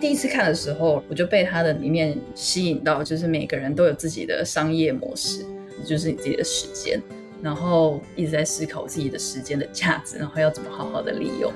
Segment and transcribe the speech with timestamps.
[0.00, 5.44] 第一次看的时候，我就被它的里面吸引到，就是每个人都有自己的商业模式，
[5.84, 7.02] 就是你自己的时间，
[7.42, 11.52] 然后一直在思考自己的时间的价值，然后要怎么好好的利用。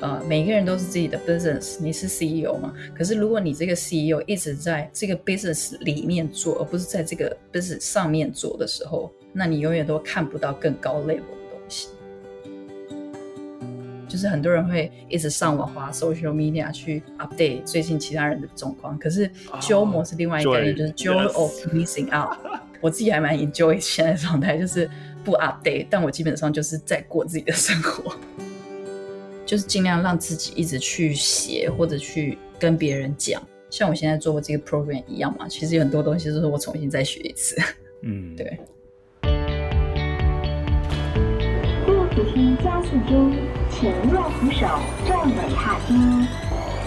[0.00, 2.74] 呃，每个人都是自己的 business，你是 CEO 嘛？
[2.96, 11.37] 可是如果你这个 CEO 一直在这个 business 里面做，而不是在这个 business 上面做的时候，那你永远都看不到更高 level。
[14.18, 19.30] 就是很多人会一直上网滑 social media 去 update 最近其他人的状况，可是
[19.60, 22.36] JOMO 是另外一个概念，就是 joy of missing out。
[22.80, 24.90] 我自己还蛮 enjoy 现在的状态，就是
[25.22, 28.12] 不 update，但我基本上就是在过自己的生活，
[29.46, 35.46] 就是尽量让自己一直去写或者去跟别人讲，像我现在做过这个 program 一样嘛。
[35.46, 37.56] 其实有很多东西都是我重新再学一次。
[38.02, 38.58] 嗯，对。
[42.90, 43.36] 第五梯加速中。
[43.70, 44.60] 请右扶手
[45.06, 45.92] 站稳踏梯。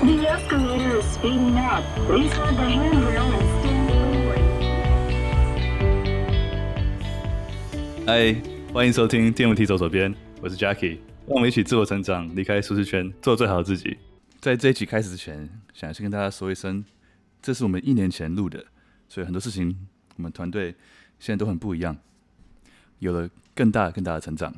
[0.02, 1.84] The escalator is speeding up.
[2.08, 4.40] Please hold the handrail and stand forward.
[8.08, 8.36] 嗨，
[8.74, 13.98] 欢迎收听电扶梯走左边，我是 Jackie，让我们一起自我成长，离开舒适圈，做最好的自己。
[14.40, 16.84] 在这一集开始之前，想先跟大家说一声，
[17.44, 18.66] 这是我们一年前录的，
[19.08, 20.74] 所以很多事情我们团队
[21.20, 21.96] 现在都很不一样，
[22.98, 24.52] 有了更大更大的成长。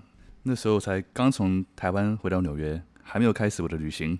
[0.45, 4.19] 那时候才刚从台湾回到纽约，还没有开始我的旅行。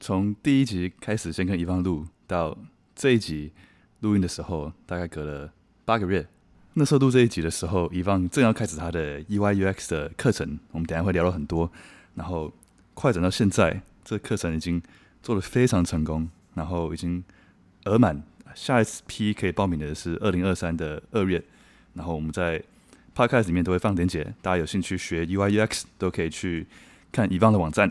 [0.00, 2.58] 从第一集开始先跟伊方录，到
[2.96, 3.52] 这一集
[4.00, 5.52] 录音的时候，大概隔了
[5.84, 6.26] 八个月。
[6.74, 11.70] 那时候录这一集的时候，伊方正要开始他的 EYUX 的课程，我们等下会聊了很多。
[12.16, 12.52] 然后
[12.94, 14.82] 快转到现在，这课程已经
[15.22, 17.22] 做得非常成功，然后已经
[17.84, 18.20] 额满，
[18.56, 21.40] 下一次批可以报名的是二零二三的二月。
[21.94, 22.60] 然后我们在
[23.18, 26.68] Podcast 里面都会放链接，大家有兴趣学 UI UX 都可以去
[27.10, 27.90] 看以旺的网站。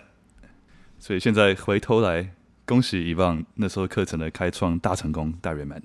[0.99, 2.33] 所以现在回头来，
[2.65, 5.83] 恭喜以旺那时候课程的开创大成功、大圆满。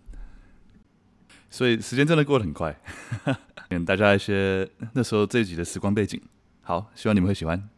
[1.51, 2.81] 所以时间真的过得很快，
[3.69, 6.23] 给大家一些那时候这一集的时光背景。
[6.61, 7.69] 好，希望你们会喜欢。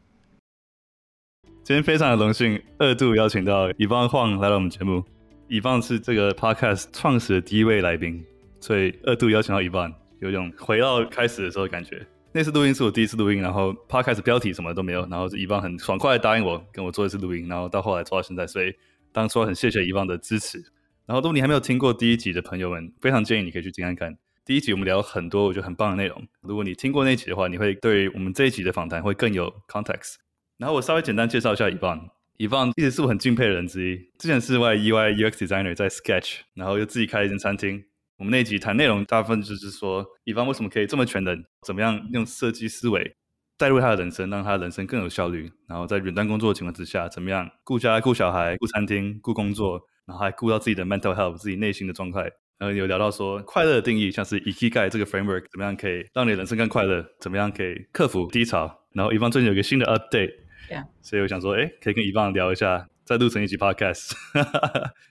[1.63, 5.03] 今天非常的荣幸，二度邀请到 Yvonne Huang 来到我们节目。
[5.49, 8.23] 一帮是这个 Podcast 创始的第一位来宾，
[8.61, 9.91] 所以二度邀请到一帮。
[10.31, 12.07] 有种回到开始的时候的感觉。
[12.33, 18.75] 那次录音是我第一次录音，然后 Podcast 标题什么都没有，然后是 Yvonne 很爽快的答应我跟我做一次录音，然后到后来做到现在，所以
[19.13, 20.59] 当初很谢谢 Yvonne 的支持。
[21.07, 24.19] 然后，如果你还没有听过第一集的朋友们，非常建议你可以去听看看。
[24.45, 30.15] 第一集我们聊很多我觉得很棒的内容，如果你听过那集的话，你会对我们这一集的访谈会更有 context。
[30.59, 32.09] 然后我稍微简单介绍一下 Yvonne。
[32.39, 37.85] Yvonne 一直是我很敬佩的人之一，之前是外 UI UX designer 在 Sketch，然后又自己开了一间餐厅。
[38.25, 41.45] 我们那一集谈内容，大部分就是说，Yvonne 为什么可以这么全能？
[41.61, 43.15] 怎么样用设计思维
[43.59, 45.53] 带入他的人生，让他的人生更有效率？
[45.69, 52.23] 然后在远端工作的情况之下，怎么样顾家、顾小孩、顾餐厅、顾工作，然后还顾到自己的 mental health，自己内心的状态。
[52.57, 57.05] 然后有聊到说，快乐的定义，像是 Ikigai 这个 framework，怎么样可以让你的人生更快乐？
[57.21, 58.87] 怎么样可以克服低潮？
[58.95, 60.87] 然后 Yvonne 最近有一个新的 update，Yeah.
[61.03, 64.13] 所以我想说，哎，可以跟 Yvonne 聊一下，再录成一集 podcast。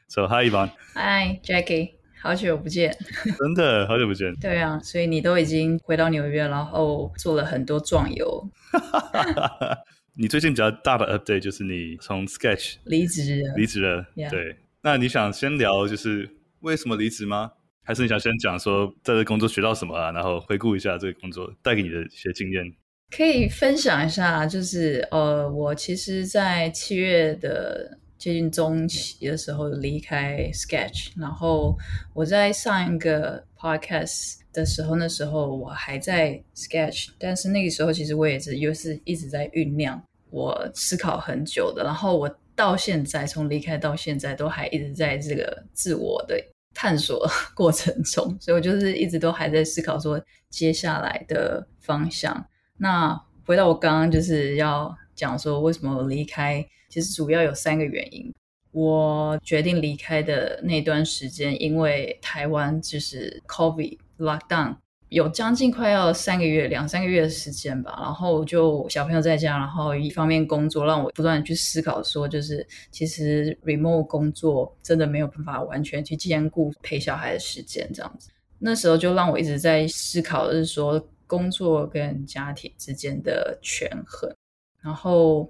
[0.08, 2.03] So hi Yvonne，Hi Jackie。
[2.24, 2.90] 好久不见，
[3.38, 4.34] 真的好久不见。
[4.36, 8.50] 对啊，所以你都已经回到纽约，然后做了很多壮游。
[10.16, 14.06] 你最近比较大的 update 就是你从 Sketch 离职了，离职了。
[14.30, 16.30] 对，那你想先聊就是
[16.62, 17.52] 为什么离职吗？
[17.84, 20.10] 还是你想先讲说在这工作学到什么啊？
[20.14, 22.64] 然后回顾一下这个工作带给你的一些经验。
[23.14, 28.00] 可以分享一下，就是呃，我其实，在七月的。
[28.24, 31.78] 接近中期的时候离开 Sketch，然后
[32.14, 46.42] 我在上一个 podcast 的时候，那时候我还在 Sketch，但是那个时候其实我也是又是一直在酝酿，我思考很久的，然后我到现在从离开到现在都还一直在这个自我的
[46.74, 52.48] 探索过程中，所以我就是一直都还在思考说接下来的方向。
[52.78, 56.66] 那回到我刚刚就是要讲说为什么我离开。
[56.94, 58.32] 其实主要有三个原因。
[58.72, 64.76] 我决定离开的那段时间，因为台湾就是 COVID lockdown，
[65.10, 67.98] 有将近快要三个月、两三个月的时间吧。
[68.00, 78.30] 然后就小朋友在家，然后一方面工作，让我不断去思考，说就是其实 remote 工作真的没有办法完全去兼顾陪小孩的时间，这样子。
[78.60, 84.32] 那时候就让我一直在思考的是说工作跟家庭之间的权衡，
[84.82, 85.50] 然后。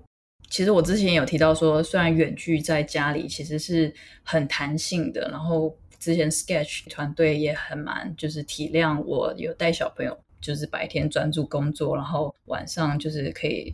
[0.50, 3.94] 其实我之前有提到说，虽然远距在家里其实是
[4.24, 13.72] 很弹性的，然后之前 Sketch 团队也很蛮就是体谅我有带小朋友，就是白天专注工作，然后晚上就是可以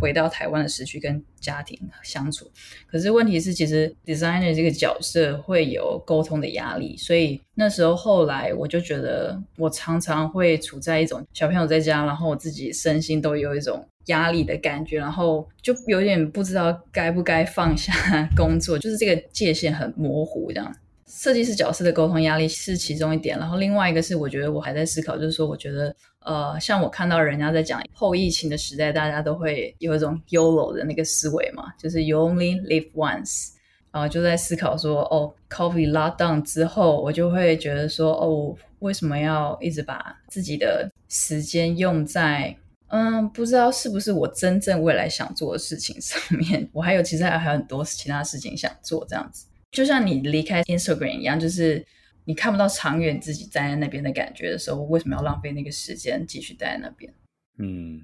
[0.00, 2.50] 回到台湾的时区跟家庭相处。
[2.86, 17.92] 可是问题是，其实 designer 这个角色会有沟通的压力，所以那时候后来我就觉得，我常常会处在一种小朋友在家，然后我自己身心都有一种压力的感觉，然后就有点不知道该不该放下
[18.36, 20.74] 工作，就是这个界限很模糊这样。
[21.08, 33.48] 设计师角色的沟通压力是其中一点，然后另外一个是我觉得我还在思考，就是说我觉得呃，像我看到人家在讲后疫情的时代，大家都会有一种 YOLO 的那个思维嘛，就是 You only live once，
[33.90, 42.54] 然后就在思考说哦，COVID lockdown 之后，我就会觉得说哦，为什么要一直把自己的时间用在
[42.88, 46.68] 嗯，不知道是不是我真正未来想做的事情上面？
[46.72, 49.46] 我还有其实还有很多其他事情想做，这样子。
[49.70, 51.84] 就像你离开 Instagram 一样，就是
[52.24, 57.12] 你看不到长远自己站在那边的感觉的时候，为什么要浪费那个时间继续待在那边？
[57.58, 58.02] 嗯，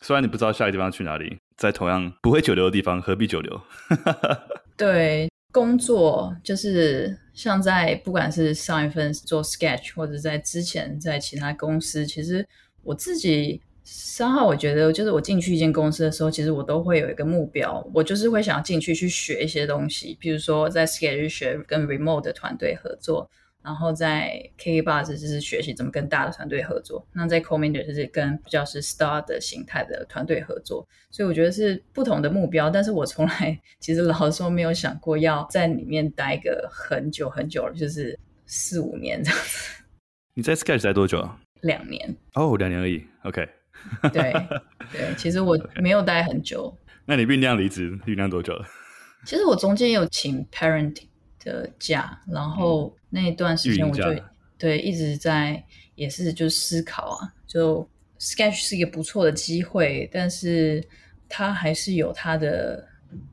[0.00, 3.60] 虽然你不知道下一个地方去哪里，在同样不会久留的地方，何必久留？
[4.76, 12.46] 对，工作就是像在不管是上一份做 Sketch，或者在之前在其他公司，其实
[12.82, 13.62] 我自己。
[13.88, 23.30] 三号，我觉得就是我进去一间公司的时候，其实我都会有一个目标，我就是会想要进去去学一些东西，比如说在 Sketch 学跟 Remote 的团队合作，
[23.62, 39.84] 然后在 KKBOX 就是学习怎么跟大的团队合作，那在 Commander 就是跟比较是 Star 的形态的团队合作，所以我觉得是不同的目标，但是我从来其实老实说没有想过要在里面待个很久很久了，就是四五年这样子。
[40.34, 41.38] 你在 Sketch 待多久啊？
[41.62, 42.16] 两年。
[42.34, 43.02] 哦，oh, 两年而已。
[43.22, 43.48] OK。
[44.12, 44.32] 对
[44.92, 46.76] 对，其实我没有待很久。
[47.04, 48.66] 那你酝酿离职酝酿多久了？
[49.24, 51.06] 其实我中间有请 parenting
[51.42, 54.02] 的假，然后那一段时间我就
[54.58, 55.62] 对一直在
[55.94, 57.88] 也是就思考啊，就
[58.18, 60.82] Sketch 是一个不错的机会，但是
[61.28, 62.88] 它还是有它的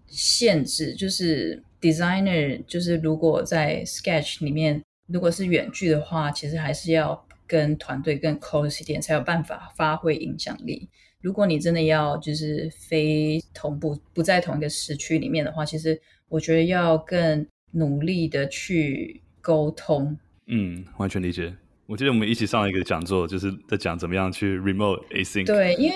[0.07, 7.25] 限制，就是 designer 就是如果在 Sketch 里面如果是远距的话，其实还是要。
[7.53, 10.89] 跟团队更 close 一点，才有办法发挥影响力。
[11.21, 20.17] 如果你真的要就是非同步不在同一个时区里面的话，其实我觉得要更努力的去沟通。
[20.47, 21.53] 嗯，完全理解。
[21.85, 25.45] 我记得我们一起上了一个讲座，就是在讲怎么样去 remote async。
[25.45, 25.95] 对，因为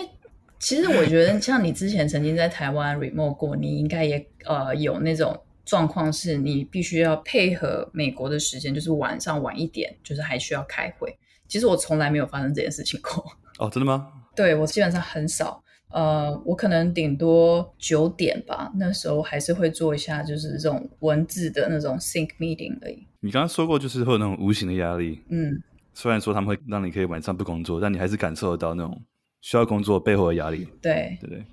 [0.59, 11.17] 其实我觉得像你之前曾经在台湾 remote 过，你应该也呃有那种状况，是你必须要配合美国的时间，就是晚上晚一点，就是还需要开会。
[11.47, 13.23] 其实我从来没有发生这件事情过。
[13.59, 14.07] 哦，真的吗？
[14.35, 15.63] 对，我基本上很少。
[15.89, 23.07] 呃，我可能顶多九点吧，那时候还是会做一下，就是这种文字的那种 sync meeting 而已。
[23.21, 25.21] 你刚刚说过，就是会有那种无形的压力。
[25.29, 25.63] 嗯，
[25.93, 29.01] 虽然说他们会让你可以晚上不工作，但你还是感受得到那种
[29.39, 30.67] 需要工作背后的压力。
[30.81, 31.43] 对，对对。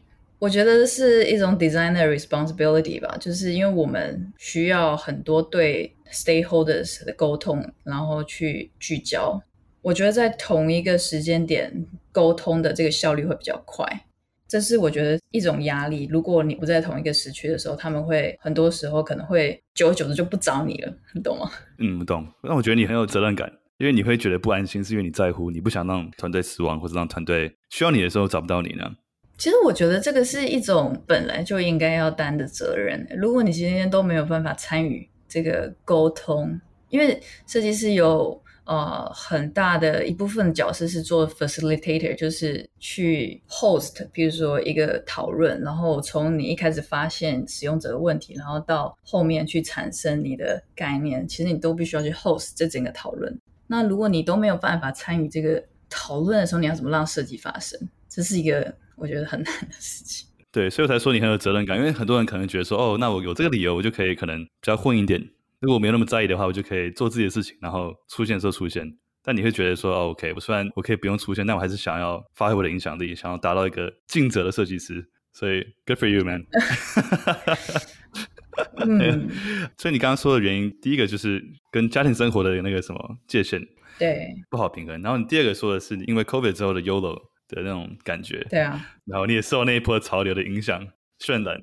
[0.41, 9.41] 我觉得是一种 designer responsibility 吧，就是因为我们需要很多对 stakeholders 的沟通，然后去聚焦。
[9.85, 11.71] 我觉得在同一个时间点
[12.11, 13.87] 沟通的这个效率会比较快，
[14.49, 16.09] 这是我觉得一种压力。
[16.11, 21.51] 如果你不在同一个时区的时候，他们会很多时候可能会久而久之就不找你了，你懂吗？
[21.79, 22.27] 嗯，我懂。
[22.43, 28.91] 那我觉得你很有责任感，因为你会觉得不安心，是因为你在乎，你不想让团队失望，或者让团队需要你的时候找不到你呢？
[29.37, 33.07] 其实我觉得这个是一种本来就应该要担的责任。
[33.19, 38.43] 如果你今天都没有办法参与这个沟通，因为设计师有。
[38.65, 53.39] 呃，很大的一部分角色是做 facilitator，就是去 host，比如说一个讨论，然后从你一开始发现使用者的问题，然后到后面去产生你的概念，其实你都必须要去 host 这整个讨论。
[53.67, 57.79] 那如果你都没有办法参与这个讨论的时候，你要怎么让设计发生？
[58.09, 60.27] 这是一个我觉得很难的事情。
[60.51, 65.21] 对，所以我才说你很有责任感，因为很多人可能觉得说，哦，那我有这个理由，我就可以可能比较混一点。
[65.65, 68.87] 如果没有那么在意的话，我就可以做自己的事情，然后出现的时候出现。
[69.23, 75.09] 但你会觉得说，哦，OK，我虽然我可以不用出现，但我还是想要发挥我的影响力，想要达到一个尽责的设计师。
[75.33, 76.45] 所以，Good for you, man。
[78.77, 79.29] 嗯，
[79.79, 81.43] 所以你刚刚说的原因，第一个就是
[81.73, 83.67] 跟家庭生活的那个什么界限，
[83.99, 85.01] 对，不好平衡。
[85.01, 87.15] 然后你第二个说的是，因为 COVID 之后的 YOLO
[87.49, 88.81] 的那种感觉，对啊。
[89.07, 90.87] 然后你也受那一波潮流的影响。
[91.21, 91.59] 渲染，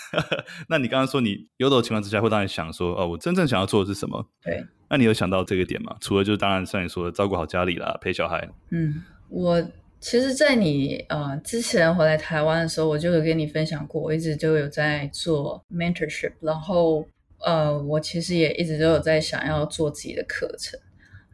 [0.68, 4.26] 那你刚刚说你有的情况之下会让你想说，哦，我真正想要做的是什么？
[4.42, 5.96] 对，那你有想到这个点吗？
[6.00, 8.48] 除了就是当然像你说的照顾好家里啦，陪小孩。
[8.70, 9.62] 嗯，我
[10.00, 17.06] 其实，在你呃之前回来台湾的时候，我就有跟你分享过，我一直就有在做 mentorship，然后
[17.44, 20.78] 呃，我其实也一直都有在想要做自己的课程。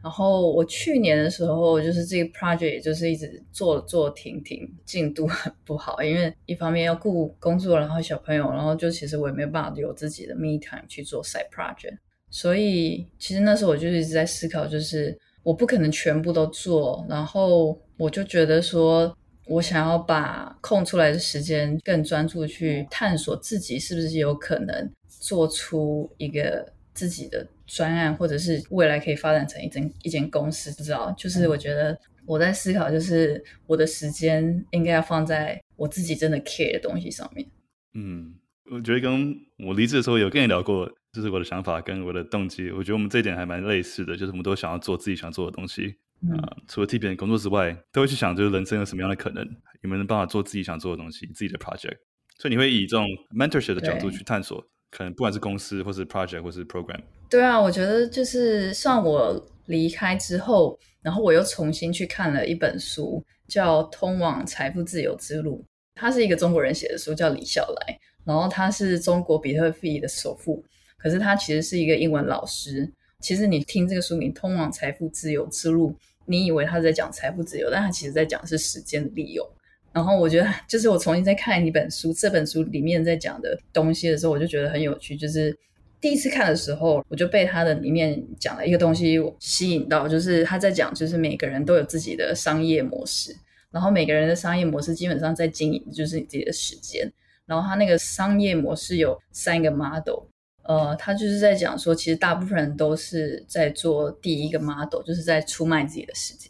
[0.03, 11.97] 然后我去年的时候，就是这个 project 也就是一直做做停停，进度很不好，因为一方面要顾工作，然后小朋友，然后就其实我也没有办法有自己的 me time 去做 side project，
[12.29, 19.15] 所以其实那时候我就一直在思考，就是我不可能全部都做，然后我就觉得说
[19.47, 27.47] 我想要把空出来的时间更专注去探索自己是不是有可能做出一个自己的。
[27.73, 31.09] 专案，或者是未来可以发展成一间一间公司，不知道。
[31.17, 37.47] 就是我觉得我在思考，就是我的时间应该要放在我自己真的 care 的东西上面。
[37.93, 38.35] 嗯，
[38.69, 39.33] 我觉得跟
[39.65, 42.69] 我离职的时候有跟你聊过，就是我的想法跟我的动机。
[42.71, 45.95] 我觉得我们这一点还蛮类似的，就是我们都想要做自己想做的东西。
[46.23, 49.47] 啊、嗯呃，除了替别人工作之外，都会去想，就是人生有什么样的可能，
[49.81, 51.99] 有没有办法做自己想做的东西，自己的 project。
[52.37, 54.61] 所以你会以这种 mentorship 的角度去探索。
[54.91, 56.99] 可能不管是公司，或是 project，或是 program。
[57.29, 65.59] 对啊，我觉得就是像我离开之后，然后我又重新去看了一本书，叫《通往财富自由之路》。
[65.95, 67.97] 他是一个中国人写的书，叫李笑来。
[68.25, 70.63] 然后他是中国比特币的首富，
[70.97, 72.91] 可是他其实是一个英文老师。
[73.19, 75.91] 其实你听这个书名《通往财富自由之路》，
[76.25, 79.47] 你以为他在讲财富自由，但他其实在讲是时间的利用。
[79.93, 85.17] 然后我觉得，就是我重新再看一本书，这本书里面在讲的东西的时候，我就觉得很有趣。
[85.17, 85.57] 就是
[85.99, 93.35] 第一次看的时候，我就被他的里面讲了一个东西吸引到，就是他在讲，就是每个人都有自己的商业模式，
[93.69, 97.11] 然后每个人的商业模式基本上在经营就是你自己的时间。
[97.45, 100.23] 然后他那个商业模式有三个 model，
[100.63, 106.49] 呃，他就是在讲说，其实大部分人都是在做第一个 model，就是在出卖自己的时间。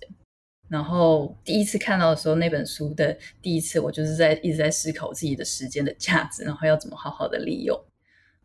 [0.72, 7.78] 然后第一次看到的时候，那本书的第一次，我就是在一直在思考自己的时间的价值，然后要怎么好好的利用。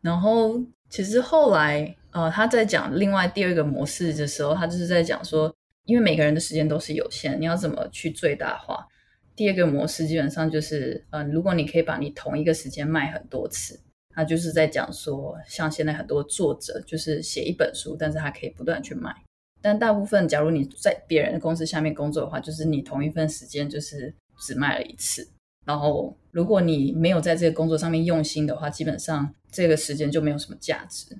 [0.01, 5.55] 然后其实后来，呃，他在讲另外第二个模式的时候，他就是在讲说，
[5.85, 8.85] 因为每个人的时间都是有限，你要怎么去最大化。
[9.33, 13.79] 第二个模式基本上就是，嗯、如果你可以把你同一个时间卖很多次，
[14.13, 19.15] 他就是在讲说，像现在很多作者就是写一本书，但是他可以不断去卖。
[19.61, 25.27] 但大部分，假如你在别人的公司下面工作的话，就是你同一份时间就是只卖了一次。
[25.65, 31.17] 然后，如果你没有在这个工作上面用心的话，基本上这个时间就没有什么价值。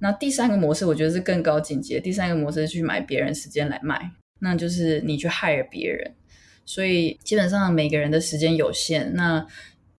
[0.00, 2.00] 那第三个模式，我觉得是更高境界。
[2.00, 4.10] 第三个模式是去买别人时间来卖，
[4.40, 6.12] 那就是你去 hire 别人。
[6.64, 9.46] 所以基本上每个人的时间有限，那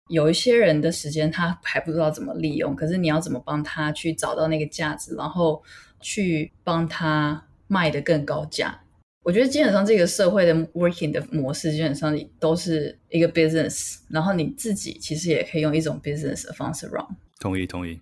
[0.10, 5.64] 有一些人的时间他还不知道怎么利用，可是你要怎么帮他去找到那个价值，然后
[6.02, 7.46] 去帮他。
[7.68, 8.80] 卖得更高价，
[9.24, 17.06] 我觉得基本上这个社会的 working 的模式基本上都是一个 business，然后你自己其实也可以用一种 business 的方式 run。
[17.40, 18.00] 同意同意。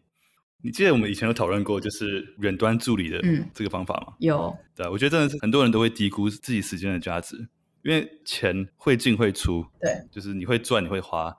[0.66, 3.22] 你记得我们以前有讨论过，就是远端助理的
[3.54, 4.14] 这个方法吗？
[4.14, 4.58] 嗯、有。
[4.74, 7.36] 对，我觉得真的是很多人都会低估自己时间的价值，
[7.84, 11.36] 因为钱会进会出，对，就是你会赚你会花，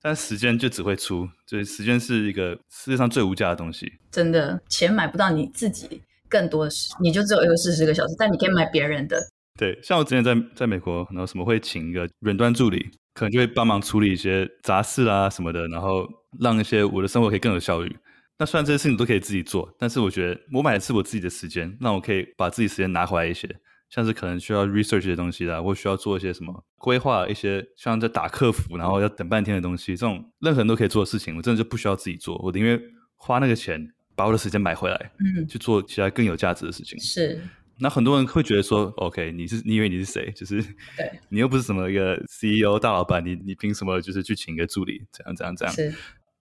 [0.00, 3.92] 但时间就只会出，就是时间是一个世界上最无价的东西。
[4.10, 6.02] 真的，钱买不到你自己。
[6.30, 9.20] 更多的是，你就只有一个四十个小时，但你可以买别人的。
[9.58, 16.08] 对，像我之前在在美国，然后什么会请一个远端助理，可能就会帮忙处理一些杂事啊什么的，然后
[16.38, 17.94] 让一些我的生活可以更有效率。
[18.38, 23.46] 那虽然这些事情都可以自己做，但是我觉得我买的是我自己的时间，那我可以把自己时间拿回来一些，
[23.90, 32.80] 像是可能需要 research 的东西啦，或需要做一些什么规划，一些像在打客服，然后要等半天的东西，这种任何人都可以做的事情，我真的就不需要自己做，我宁愿
[33.16, 33.92] 花那个钱。
[34.20, 37.00] 把我的时间买回来，嗯，去做其他更有价值的事情。
[37.00, 37.40] 是，
[37.78, 40.30] 那很多人会觉得说，OK，你是你以为你是谁？
[40.32, 40.62] 就是，
[40.94, 45.00] 对， 你又不是什么一个 CEO 大老板，你你凭什么就是去请一个助理？
[45.10, 45.74] 这样这样这样。
[45.74, 45.90] 是，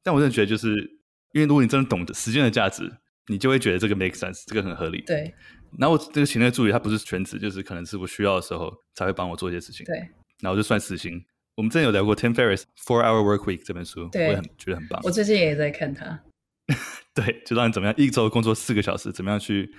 [0.03, 0.75] 但我真的觉得，就是
[1.31, 2.91] 因为如果你真的懂得时间的价值，
[3.27, 5.01] 你就会觉得这个 make sense，这个很合理。
[5.07, 5.33] 对。
[5.77, 9.85] 然后我这个请那个助理，他不是全职，就是可能是我需要的时候才会帮我做一些事情。
[9.85, 9.95] 对。
[10.41, 11.23] 然后就算时薪。
[11.55, 15.01] 我们之前有聊过 Tim Ferriss Four Hour Work Week 这本书，对，我也很觉得很棒。
[15.03, 16.17] 我最近也在看它。
[17.13, 19.69] 对，就让你怎么样一周工作四个小时，怎么样去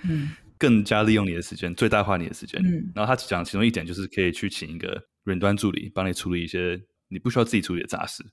[0.57, 2.61] 更加利用你的时间，嗯、最大化你的时间。
[2.63, 8.23] 嗯、然后他讲其中一点就是可以去请一个远端助理，帮你处理一些你不需要自己处理的杂事。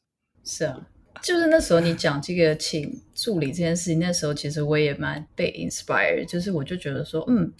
[0.45, 0.77] 是啊。
[1.21, 7.53] 就是那时候你讲这个请助理这件事情，那时候其实我也蛮被 inspire，就是我就觉得说，嗯，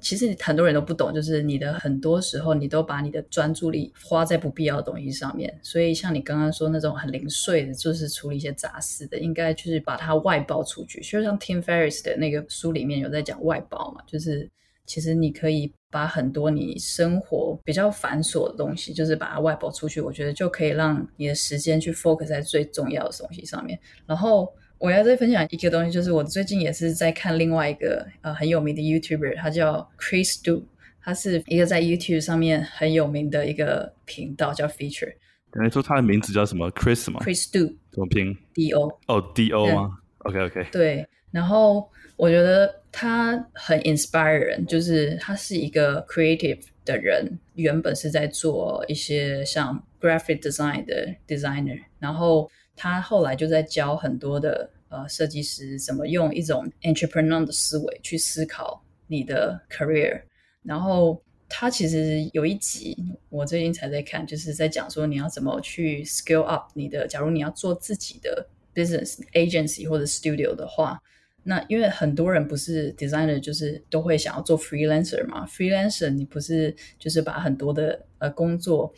[0.00, 11.00] 其实很多人都不懂，就是你的很多时候你都把你的专注力花在不必要的东西上面，所以像你刚刚说那种很零碎的，就是处理一些杂事的，应该就是把它外包出去。
[11.02, 14.48] 就像 Tim Ferriss 的那个书里面有在讲外包嘛，就是。
[14.88, 23.78] 其实你可以把很多你生活比较繁琐的东西，就是把它外包出去，我觉得就可以让你的时间去 focus 在最重要的东西上面。
[24.06, 30.64] 然后我要再分享一个东西，就是我最近也是在看另外一个呃很有名的 YouTuber，他叫 Chris Do，
[31.02, 35.14] 他是一个在 YouTube 上面很有名的一个频道，叫 Feature。
[35.50, 38.98] 等于说他的名字叫什么？Chris 吗？Chris Do，怎么拼？D O。
[39.06, 40.66] 哦，D O 吗？OK OK。
[40.70, 60.20] 对，然后我觉得他很 inspire 人，就是他是一个 creative 的人，原本是在做一些像 graphic design 的 designer，然后他后来就在教很多的呃设计师怎么用一种 entrepreneur 的思维去思考你的 career，
[60.62, 61.22] 然后。
[61.50, 62.94] 他其实有一集，
[63.30, 67.06] 我最近才在看，就是在讲说你要怎么去 scale up 你的。
[67.08, 71.00] 假如你要做自己的 business agency 或者 studio 的话，
[71.50, 75.46] 那因为很多人不是 designer，就是都会想要做 freelancer 嘛。
[75.46, 78.92] freelancer 你不是就是把很多的呃工作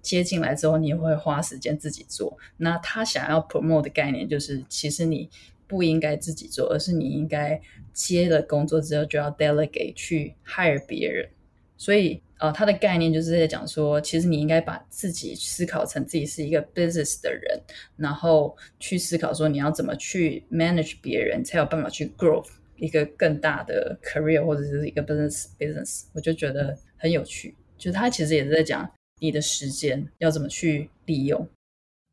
[0.00, 2.38] 接进来之后，你也会花时间自己做。
[2.56, 5.28] 那他想要 promote 的概念就是，其实你
[5.66, 7.60] 不应该自己做，而是你应该
[7.92, 11.28] 接了工作之后就要 delegate 去 hire 别人。
[11.76, 17.62] 所以，呃，他的概念就是在讲说，其实你应该把自己思考成自己是一个 business 的人，
[17.96, 22.44] 然后去思考说你要怎么去 manage 别人，才有办法去 grow
[22.78, 26.06] 一个更大的 career 或者是一个 business business。
[26.12, 31.48] 我就觉得很有趣，就是他其实也是在讲你的时间要怎么去利用。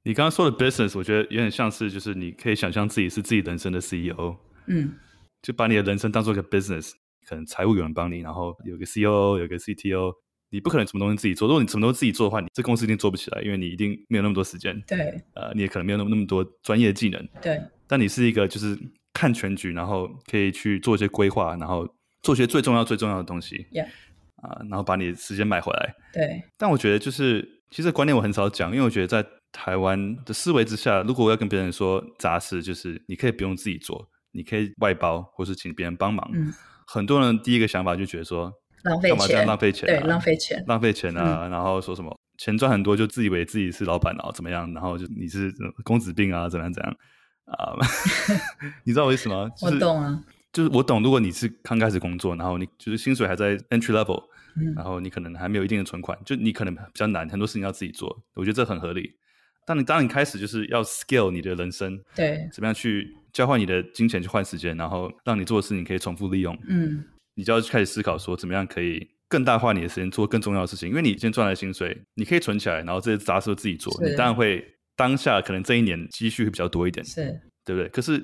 [0.03, 4.93] 你刚刚说的 business，我觉得有点像是，就是你可以想象自己是自己人生的 CEO，嗯，
[5.41, 6.91] 就把你的人生当做一个 business。
[7.29, 10.11] 可能财务有人帮你，然后有个 COO，有个 CTO，
[10.49, 11.47] 你不可能什么东西自己做。
[11.47, 14.81] 如果你什么东西自己做的话，你这公司一定做不起来，因为你一定没有那么多时间。
[14.87, 17.29] 对，呃，你也可能没有那么那么多专业技能。
[17.39, 18.75] 对，但你是一个就是
[19.13, 21.87] 看全局，然后可以去做一些规划，然后
[22.23, 23.67] 做一些最重要最重要的东西。
[23.71, 23.85] Yeah，
[24.37, 25.93] 啊、呃，然后把你的时间买回来。
[26.11, 36.27] 对，但我觉得就是其实观念我很少讲，因为我觉得在台湾的思维之下，如果我要跟别人说杂事，就是你可以不用自己做，你可以外包或是请别人帮忙。
[36.33, 36.51] 嗯。
[36.91, 38.51] 很多人第一个想法就觉得说
[38.83, 41.47] 浪费钱，浪费钱，对，浪费钱，浪费钱啊！
[41.47, 44.73] 然后说什么钱赚很多就自以为自己是老板啊，怎么样？
[44.73, 45.53] 然后就你是
[45.83, 46.95] 公子病啊，怎样怎样
[47.45, 47.75] 啊？
[48.85, 49.47] 你知道我意思吗？
[49.61, 51.03] 我懂啊，就是我懂。
[51.03, 54.23] 如果你是刚开始工作，然后你就是薪水还在 entry level，
[54.75, 58.23] 然后你可能还没有一定的存款，就你可能比较难，很多事情要自己做。
[58.33, 59.11] 我觉得这很合理。
[59.69, 63.15] 当你当你开始就是要 scale 你的人生，对，怎么样去？
[63.31, 66.57] 交换你的金钱去换时间，然后让你做的事情可以重复利用。
[66.67, 67.05] 嗯，
[67.35, 70.89] 你就要开始思考说，怎么样可以更大化你的时间，做更重要的事情。
[70.89, 73.93] 因为你今天赚来的薪水，你可以存起来，然后这些杂事都自己做。
[74.03, 77.87] 你当然会当下可能这一年积蓄会比较多一点，是对不对？
[77.89, 78.17] 可是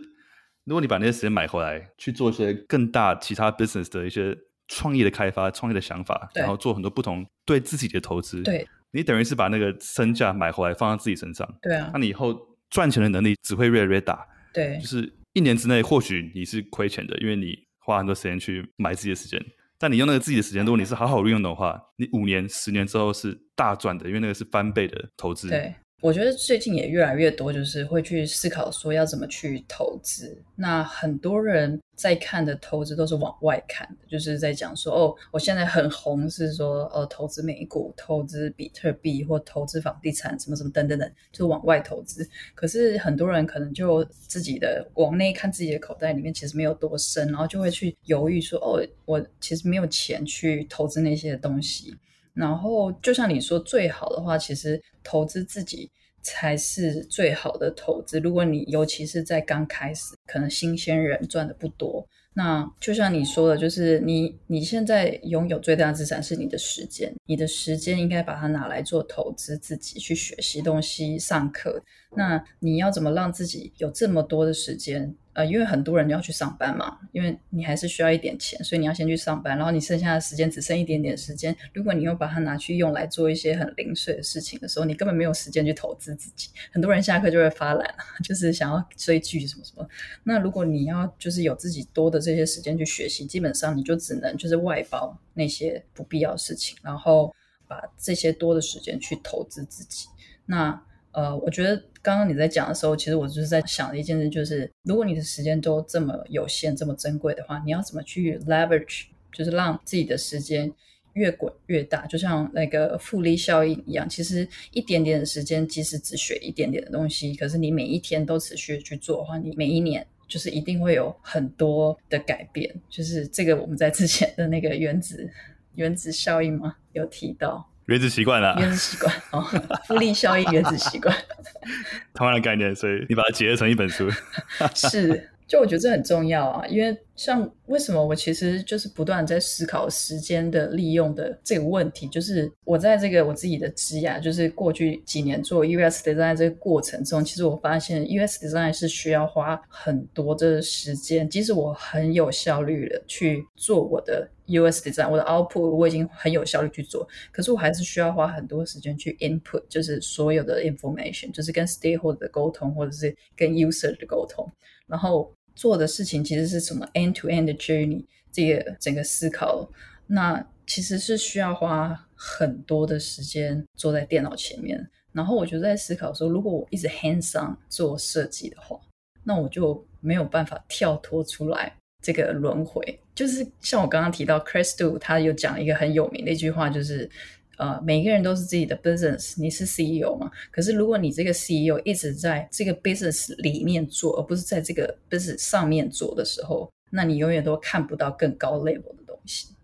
[0.64, 4.36] 如果你把那些时间买回来，去做一些更大其他 business 的一些
[4.68, 11.46] 创意的开发、创意的想法，然后做很多不同对自己的投资，对，你等于是把那个身价买回来放在自己身上。
[11.62, 12.34] 对啊，那你以后
[12.70, 14.26] 赚钱的能力只会越来越大。
[14.54, 19.44] 对，就是一年之内，或许你是亏钱的，因为你花很多时间去买自己的时间。
[19.78, 25.50] 但你用那个自己的时间，如果你是好好运用的话，你五年、十年之后是大赚的，因为那个是翻倍的投资。
[25.50, 25.76] 对。
[26.02, 30.38] 我觉得最近也越来越多，就是会去思考说要怎么去投资。
[30.56, 42.30] 那很多人在看的投资都是往外看，就是在讲说哦，我现在很红，是说呃投资美股、投资比特币或投资房地产什么什么等等等，就往外投资。
[42.54, 51.96] 可是很多人可能就自己的往内看自己的口袋里面其实没有多深，然后就会去犹豫说哦，我其实没有钱去投资那些东西。
[52.36, 55.90] 然后，就像你说，最好的话，其实投资自己
[56.22, 58.20] 才是最好的投资。
[58.20, 71.82] 如果你尤其是在刚开始，可能新鲜人赚的不多，那就像你说的，就是你你现在拥有最大资产是你的时间，你的时间应该把它拿来做投资，自己去学习东西、上课。
[72.18, 75.16] 那你要怎么让自己有这么多的时间？
[75.36, 81.54] 呃，因为很多人要去上班嘛，因为你还是需要一点钱，所以你要先去上班，然后你剩下的时间只剩一点点时间。
[81.74, 86.50] 如果你又把它拿去用来做一些很零碎的事情的时候，你根本没有时间去投资自己。
[86.72, 87.86] 很多人下课就会发懒，
[88.24, 89.86] 就是想要追剧什么什么。
[90.24, 97.36] 那如果你要就是有自己多的这些时间去学习，基本上你就只能就是外包那些不必要的事情，然后
[97.68, 100.08] 把这些多的时间去投资自己。
[100.46, 101.84] 那呃，我觉得。
[102.06, 110.72] 刚刚你在讲的时候，其实我就是在想的一件事，就是如果你的时间都这么有限、这么珍贵的话，你要怎么去 leverage，就是让自己的时间
[111.14, 114.08] 越滚越大，就像那个复利效应一样。
[114.08, 122.72] 其实一点点的时间，即使只学一点点的东西，可是你每一天都持续去做的话，你每一年就是一定会有很多的改变。
[122.88, 125.28] 就是这个我们在之前的那个原子
[125.74, 127.68] 原子效应嘛，有提到。
[127.86, 129.42] 原子习惯啦，原子习惯哦，
[129.88, 131.16] 复利效应原子习惯，
[132.14, 134.10] 同样的概念，所以你把它结合成一本书，
[134.74, 135.30] 是。
[135.48, 163.98] 就我觉得这很重要啊，因为像为什么我其实就是不断在思考时间的利用的这个问题，就是我在这个我自己的职涯，就是过去几年做 US design 这个过程中，其实我发现 US design 是需要花很多的时间，即使我很有效率的去做我的 US design，我的 output 我已经很有效率去做，可是我还是需要花很多时间去 input，就是所有的 information，就是跟 stakeholder 的沟通，或者是跟 user
[163.98, 164.50] 的沟通。
[164.88, 169.70] 然后做的事情其实是什么 end to end journey，这个整个思考，
[170.08, 174.90] 那其实是需要花很多的时间坐在电脑前面。
[175.12, 178.78] 然后我就在思考说，如果我一直 hands on 做设计的话，
[179.24, 183.00] 那我就没有办法跳脱出来这个轮回。
[183.16, 187.10] 就是像我刚刚提到，Chris Do 他有讲一个很有名的一句话，就是。
[187.58, 190.30] 呃，每个人都是自己的 business，你是 CEO 嘛？
[190.52, 199.56] 可是如果你这个 CEO 一直在这个 business 里面做，而不是在这个 business 上面做的时候，那你永远都看不到更高 level 的东西。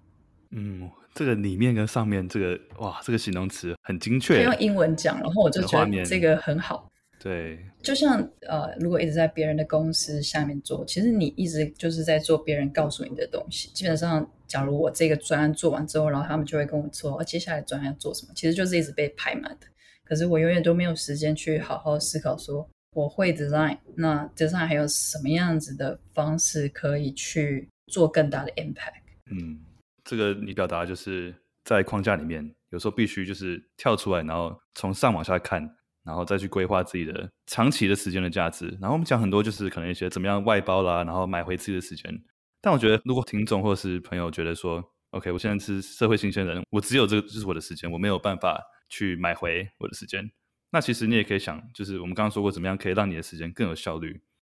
[0.52, 4.42] 嗯，这个里面跟上面这个，哇，这个形容词很精确。
[4.42, 6.90] 用英文讲，然后我就觉得这个很好。
[7.24, 13.70] 对，就像呃，如果一直在别人的公司下面做，其实你一直就是在做别人告诉你的东西。
[13.76, 19.68] 基本上，假如我这个专案做完之后，然后他们就会跟我说，哦，接下来专案要做什么，其实就是一直被排满的。
[20.04, 29.04] 可是我永远都没有时间去好好思考，说我会 design，那 design 还有什么样子的方式可以去做更大的 impact？
[29.30, 29.60] 嗯，
[30.04, 35.70] 这个你表达就是在框架里面，有时候必须就是跳出来，然后从上往下看。
[36.04, 38.68] 然后再去规划自己的长期的时间的价值。
[38.82, 42.12] 然后我们讲很多，就是可能一些怎么样外包啦，然后买回自己的时间。
[42.62, 50.30] 但我觉得，如果听众或者是朋友觉得说，OK，我现在是社会新鲜人，我只有这个就是我的时间，我没有办法去买回我的时间。
[50.72, 54.10] 那其实你也可以想，就是我们刚刚说过，怎么样可以让你的时间更有效率？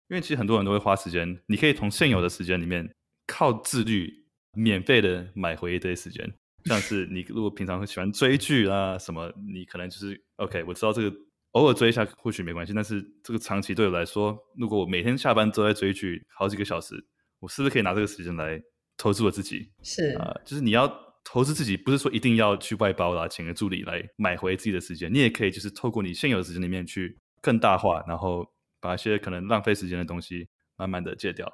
[0.09, 2.93] 因为其实很多人都会花时间，你可以从现有的时间里面
[3.27, 4.13] 靠自律
[4.53, 6.29] 免费的买回一堆时间。
[6.65, 11.17] 像是你如果平常会喜欢追剧啊什么，你可能就是 OK，我知道这个。
[11.53, 16.95] 偶尔追一下或许没关系，但是这个长期对我来说，如果我每天下班都在追剧好几个小时，
[17.41, 18.61] 我是不是可以拿这个时间来
[18.97, 19.71] 投资我自己？
[19.83, 20.91] 是啊、呃，就是你要
[21.23, 28.47] 投资自己，不是说一定要去外包啦，请个助理来买回自己的时间，你也可以就是透过你现有的时间里面去更大化，然后
[28.81, 31.47] 把一些可能浪费时间的东西慢慢的戒掉。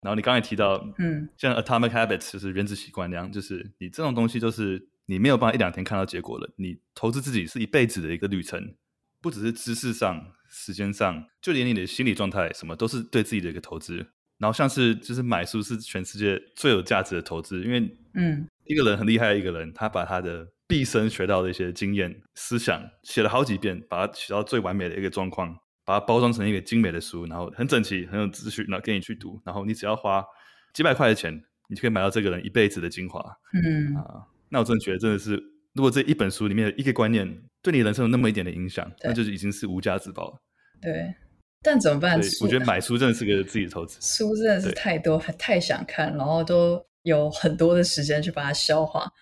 [0.00, 8.76] 然后你刚才提到，嗯，像 Atomic Habits 就是原子习惯那样，就是你这种东西就是你没有办法一两天看到结果了，你投资自己是一辈子的一个旅程。
[9.20, 14.06] 不只是知识上、时间上，就连你的心理状态，什么都是对自己的一个投资。
[14.38, 25.54] 然后像是就是买书是全世界最有价值的投资，因为嗯，一个人很厉害，一个人他把他的毕生学到的一些经验、思想写了好几遍，把它写到最完美的一个状况，
[25.84, 29.38] 把它包装成一个精美的书，然后很整齐、很有秩序，然后给你去读。
[29.44, 30.24] 然后你只要花
[30.72, 33.20] 几百块的钱，你就可以买到这个人一辈子的精华。
[33.52, 35.38] 嗯啊，那我真的觉得真的是，
[35.74, 37.42] 如果这一本书里面的一个观念。
[37.62, 40.38] 对你人生有那么一点的影响，那就是已经是无价之宝了。
[40.80, 41.14] 对，
[41.60, 42.18] 但怎么办？
[42.40, 43.98] 我觉得买书真的是个自己的投资。
[44.00, 49.12] 书真的是太多，太想看，然后都有很多的时间去把它消化。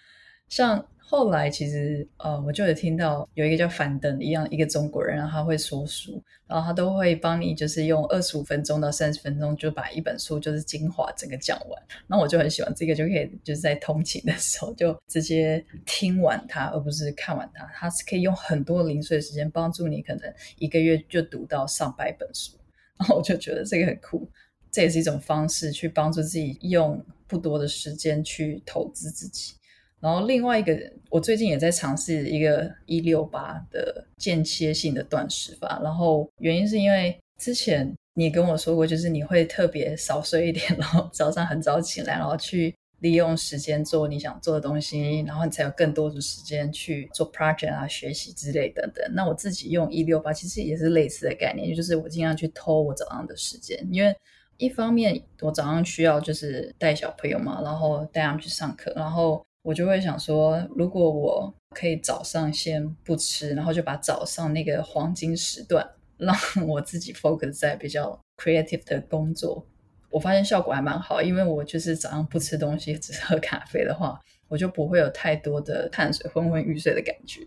[0.49, 0.87] 像。
[1.11, 11.83] 后来其实呃，我就有听到有一个叫樊登一样一个中国人，然后他会说书，然后他都会帮你就是用二十五分钟到三十分钟就把一本书就是精华整个讲完。
[12.07, 17.64] 然后我就很喜欢这个，就可以就是在通勤的时候 就直接听完它，而不是看完它。
[17.75, 22.53] 它是可以用很多零碎时间帮助你，可能一个月就读到上百本书。
[22.99, 24.29] 然后我就觉得这个很酷，
[24.71, 29.55] 这也是一种方式去帮助自己用不多的时间去投资自己。
[30.01, 30.79] 然后另外一个，
[31.11, 35.81] 我最近也在尝试一个一六八的间歇性的断食法。
[35.83, 49.05] 然后原因是因为之前你跟我说过，就是你会特别少睡一点，然后早上很早起来，然后去利用时间做你想做的东西，然后你才有更多的时间去做 project 啊、学习之类等等。
[49.15, 54.15] 那我自己用一六八其实也是类似的概念，就是我尽量去偷我早上的时间，因为
[54.59, 59.45] 一方面我早上需要就是带小朋友嘛，然后带他们去上课，然后。
[59.69, 66.35] 我就会想说，如果我可以早上先不吃，然后就把早上那个黄金时段让
[66.67, 69.63] 我自己 focus 在比较 creative 的工作，
[70.09, 71.21] 我发现效果还蛮好。
[71.21, 77.43] 因为我就是早上不吃东西，只喝咖啡的话，我就不会有太多的碳水昏昏欲睡的感觉。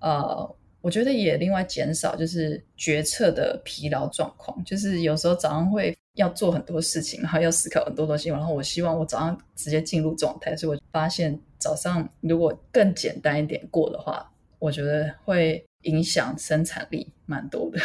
[0.00, 5.96] 呃，我觉得也另外减少就是决策的疲劳状况，就是有时候早上会。
[6.16, 17.78] 要做很多事情，然后要思考很多东西，然后我希望我早上直接进入状态，所以我发现早上如果更简单一点过的话，我觉得会影响生产力蛮多的。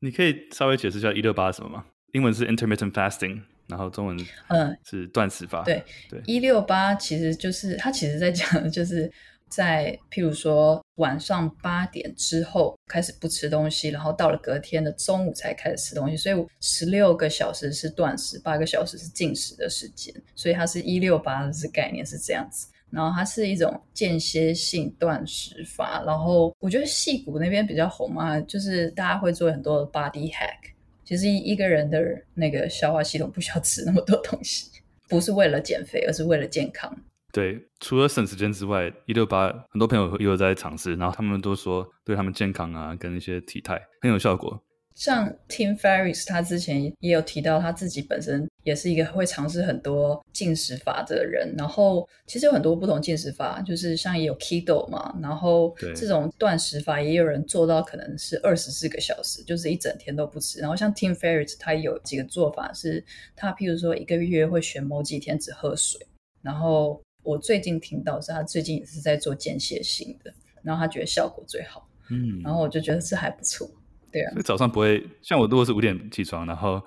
[0.00, 1.84] 你可以稍微解释一下一六八是什么吗？
[2.12, 4.16] 英文是 intermittent fasting，然后中文
[4.48, 5.62] 嗯是断食法。
[5.62, 9.08] 对对，一六八其实就是它其实在讲的就是。
[9.46, 22.66] 在譬如说晚上八点之后开始不吃东西，然后到了隔天的中午才开始吃东西，所以十六个小时是断食，八个小时是进食的时间，所以它是一六八的概念是这样子。
[22.94, 30.70] 然后它是一种间歇性断食法，然后我觉得矽谷那边比较红嘛，就是大家会做很多 body hack，
[31.04, 32.00] 其实一个人的
[32.34, 34.70] 那个消化系统不需要吃那么多东西，
[35.08, 36.96] 不是为了减肥，而是为了健康。
[37.32, 44.62] 对，除了省时间之外，一六八很多朋友也有在尝试，然后他们都说对他们健康啊，跟一些体态很有效果。
[44.94, 60.60] 像 Tim Ferriss，他之前也有提到他自己本身也是一个会尝试很多进食法的人，然后其实有很多不同进食法，就是像也有 Keto 嘛，然后这种断食法也有人做到可能是二十四个小时，就是一整天都不吃。
[60.60, 63.04] 然后像 Tim Ferriss，他有几个做法是，
[63.34, 66.00] 他譬如说一个月会选某几天只喝水，
[66.42, 67.00] 然后。
[67.26, 70.30] 我最近听到是他最近也是在做间歇性的，
[70.62, 73.66] 然后他觉得效果最好，嗯，然后我就觉得这还不错，
[74.14, 74.30] 对啊。
[74.30, 76.80] 所以早上不会像我，如果是五点起床，然后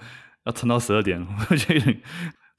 [0.46, 1.20] 要撑到十二点，
[1.52, 2.02] 我觉得有点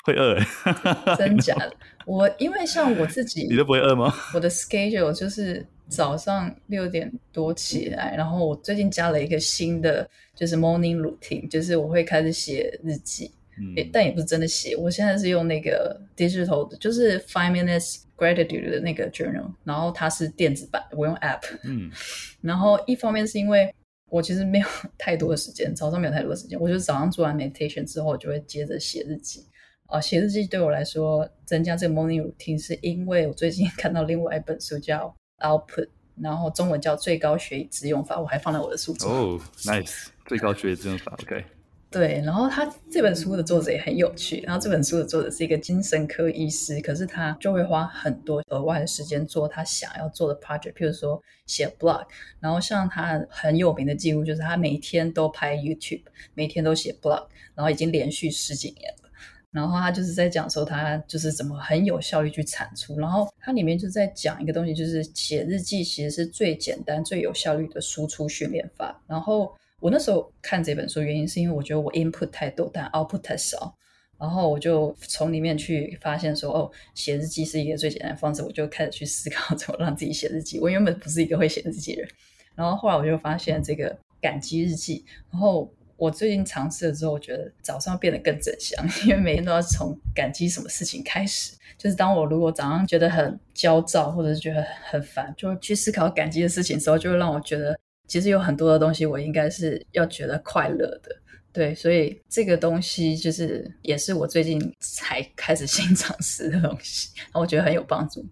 [0.04, 0.38] 会饿。
[1.16, 1.72] 真假的？
[2.04, 4.14] 我因为像我自己，你都不会饿吗？
[4.34, 13.32] 我的 schedule 就是早上六点多起来，然后我最近加了一个新的，就是 morning routine，就是我会开始写日记。
[13.60, 21.40] 嗯、但也不是真的写，我现在是用那个 digital 的，就是 five minutes gratitude 的那个 journal，然后它是电子版，我用 app。
[21.64, 21.90] 嗯，
[22.40, 23.74] 然后一方面是因为
[24.10, 24.66] 我其实没有
[24.98, 29.44] 太多的时间，早上没有太多的时间，我就是早上做完 meditation 之后，就会接着写日记。
[29.86, 35.88] 啊、写日记对我来说增加这个 morning routine，是因为我最近 看到另外一本书叫 Output，
[36.20, 39.10] 然后中文叫最高学以致用法，我还放在我的书中。
[39.10, 41.42] 哦，nice，最高学以致用法，OK。
[41.90, 44.42] 对，然后他这本书的作者也很有趣。
[44.42, 52.04] 然后这本书的作者是一个精神科医师，可是他就会花很多额外的时间做他想要做的 project，譬如说写 blog。
[52.40, 56.02] 然后像他很有名的记录，就是他每天都拍 YouTube，
[56.34, 59.08] 每天都写 blog，然后已经连续十几年了。
[59.50, 62.98] 然后他就是在讲说他就是怎么很有效率去产出。
[62.98, 69.02] 然后他里面就在讲一个东西，就是写日记其实是最简单、最有效率的输出训练法。
[69.06, 69.50] 然后。
[69.80, 73.72] 我那时候看这本书，原因是因为我觉得我 input 太多，但 output 太少，
[74.18, 80.58] 然后我就从里面去发现说，哦，写日记是一个最简单的方式，我就开始去思考怎么让自己写日记。
[80.58, 82.10] 我原本不是一个会写日记的人，
[82.56, 91.56] 然后后来我就发现这个感激日记，然后我最近尝试了之后，我觉得早上变得更正向， 因为每天都要从感激什么事情开始。
[91.76, 94.60] 就是当我如果早上觉得很焦躁，或者是觉得
[94.90, 97.78] 很烦，就去思考感激的事情的时候，就会让我觉得。
[98.08, 101.14] 其实有很多的东西，我应该是要觉得快乐的，
[101.52, 108.26] 对，所以这个东西就是也是我最近才开始新尝试的东西，然后我觉得很有帮助。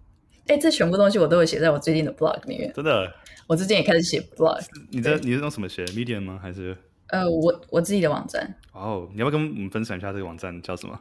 [0.49, 2.73] 哎，这全部东西我都会写在我最近的 blog 里面。
[2.73, 3.13] 真的？
[3.47, 4.65] 我最近也开始写 blog。
[4.91, 6.39] 你在你是用什么写？Medium 吗？
[6.43, 6.77] 还是？
[7.09, 8.55] 呃，我我自己的网站。
[8.73, 10.99] 哦，你要不要跟我们分享一下这个网站叫什么？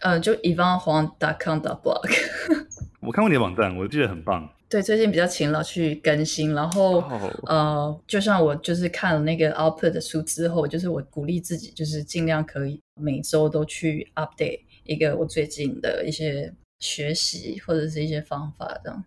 [0.00, 2.10] 呃，就 yvonnehuang.com.blog。
[3.00, 4.48] 我看过你的网站，我记得很棒。
[4.72, 7.22] 对，最近比较勤劳去更新，然后、oh.
[7.44, 19.04] 呃，就像我就是看了那个 Output 的书之后，就是我鼓励自己，就是尽量可以每周都去 update 一个我最近的一些学习或者是一些方法这样。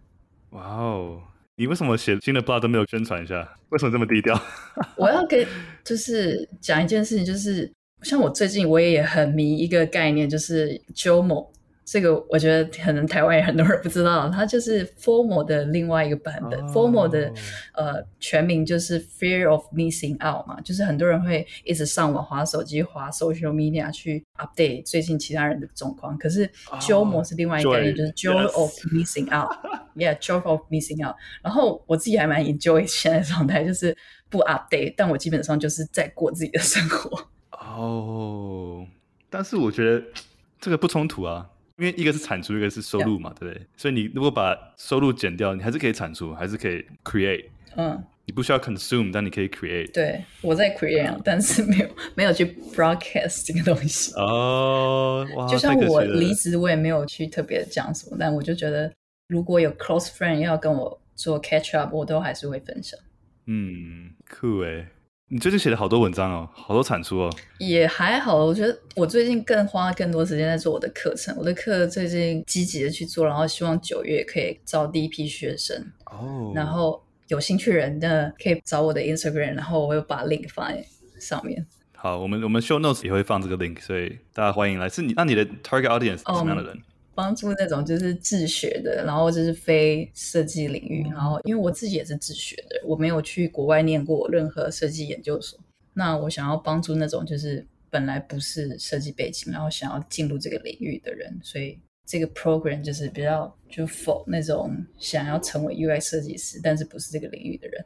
[0.52, 1.20] 哇哦，
[1.56, 3.58] 你为什么写新的 blog 都没有宣传一下？
[3.70, 4.40] 为什么这么低调？
[4.98, 5.48] 我要给
[5.84, 7.74] 就是讲一件事情，就是
[8.04, 11.48] 像我最近我也很迷一个概念，就是 JOMO。
[11.86, 16.60] 这个我觉得可能台湾也很多人不知道，它就是 formal 的另外一个版本。
[16.62, 16.76] Oh.
[16.76, 17.32] formal 的
[17.74, 26.18] 呃全名就是 Fear of Missing Out 嘛，就是很多人会一直上网划手机、划 social media 去 update 最近其他人的状况。
[26.18, 31.16] 可是 JOMO 是另外一个概念，oh, 就是 Joy of Missing Out，Yeah，Joy of Missing Out。
[31.44, 33.96] 然后我自己还蛮 enjoy 现在的状态，就是
[34.28, 37.28] 不 update，但我基本上就是在过自己的生活。
[37.52, 38.88] 哦，oh,
[39.30, 40.04] 但是我觉得
[40.60, 41.48] 这个不冲突啊。
[41.78, 43.66] 因为一个是产出，一个是收入嘛.对不对？
[43.76, 47.46] 所以你如果把收入减掉，你还是可以产出，还是可以 create。
[47.76, 49.92] 嗯，你不需要 consume，但你可以 create。
[49.92, 54.14] 对，我在 create，、嗯、但是没有没有去 broadcast 这个东西。
[54.16, 58.92] 哦，哇， 就像我离职，我也没有去特别讲什么，但我就觉得
[59.28, 62.98] 如果有 close friend 要跟我做 catch up，我都还是会分享。
[63.48, 64.88] 嗯，酷诶。
[65.28, 67.36] 你最近写了好多文章哦，好多产出哦。
[67.58, 75.76] 也还好，我觉得我最近更花更多时间在做我的课程，我的课最近积极的去做，然后希望九月可以招第一批学生。
[76.06, 76.52] 哦。
[76.54, 80.86] 然后有兴趣人的，可以找我的 Instagram，然后我会把 link 放在
[81.20, 81.66] 上面。
[81.96, 84.88] 好，我们我们 show notes 也会放这个 link，所以大家欢迎来。
[84.88, 86.82] 是你那你的 target audience 是什么样的人？Um,
[87.16, 95.58] 帮助那种就是自学的，然后就是非设计领域，然后因为我自己也是自学的，我没有去国外念过任何设计研究所。
[95.94, 107.86] 那我想要帮助那种就是本来不是设计背景，然后想要进入这个领域的人，所以这个 program 就是比较就 for 那种想要成为 UI 设计师，但是不是这个领域的人。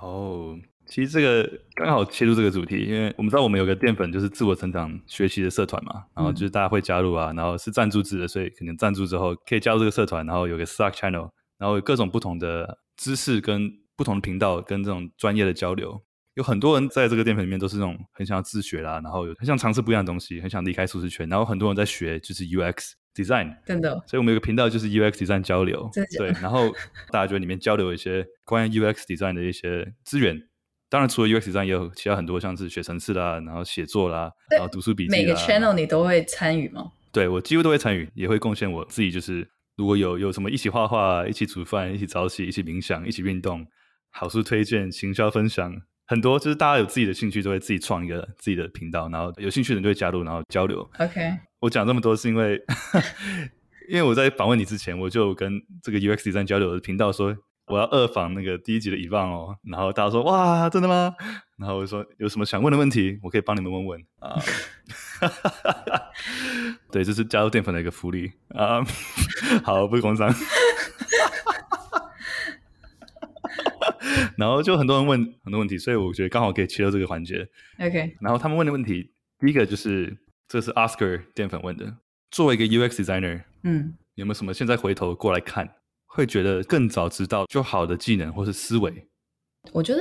[0.00, 0.58] 哦。
[0.86, 16.02] 其实这个刚好切入这个主题，因为我们知道我们有个淀粉就是自我成长学习的社团嘛，然后就是大家会加入啊，然后是赞助制的，所以可能赞助之后可以加入这个社团，然后有个 Slack channel，然后有各种不同的知识跟不同的频道跟这种专业的交流，
[16.34, 26.70] 有很多人在这个淀粉里面都是那种很想要自学啦，然后有很想尝试不一样的东西，很想离开舒适圈，然后很多人在学就是 UX design，真的，所以我们有个频道就是 UX design 交流，对，然后
[27.10, 30.42] 大家就在里面交流一些关于 UX design 的一些资源。
[30.94, 35.10] 当然，除了 UX 上，也有其他很多，像是写程式啦，然后写作啦，然后读书笔记。
[35.10, 36.92] 每个 channel 你都会参与吗？
[37.10, 39.10] 对，我几乎都会参与，也会贡献我自己。
[39.10, 39.44] 就是
[39.76, 43.66] 如果有有什么一起画画、一起煮饭、一起早起、一起冥想、一起运动、
[44.10, 45.74] 好书推荐、行销分享，
[46.06, 50.88] 很多就是大家有自己的兴趣，都会自己创一个自己的频道，然后有兴趣的人就会加入，然后交流。
[51.00, 51.20] OK，
[51.58, 52.62] 我讲这么多是因为，
[53.90, 57.36] 因为我在访问你之前，我就跟这个 UX Design 交流的频道说。
[57.66, 61.14] 我要二访那个第一集的 Yvonne 哦，然后大家说哇，真的吗？
[61.56, 64.36] 然后我就说有什么想问的问题，我可以帮你们问问啊。
[66.92, 68.84] 对，这是加入淀粉的一个福利啊。
[69.64, 70.32] 好，不是工伤。
[74.36, 77.48] 然后就很多人问很多问题，所以我觉得刚好可以切到这个环节。
[77.78, 78.14] OK。
[78.20, 81.96] 然后他们问的问题，第一个就是这是 Oscar 淀粉问的，
[82.30, 85.76] 作为一个 UX designer，嗯，有没有什么现在回头过来看？
[86.14, 89.04] 会觉得更早知道就好的技能或是思维。
[89.72, 90.00] 我觉得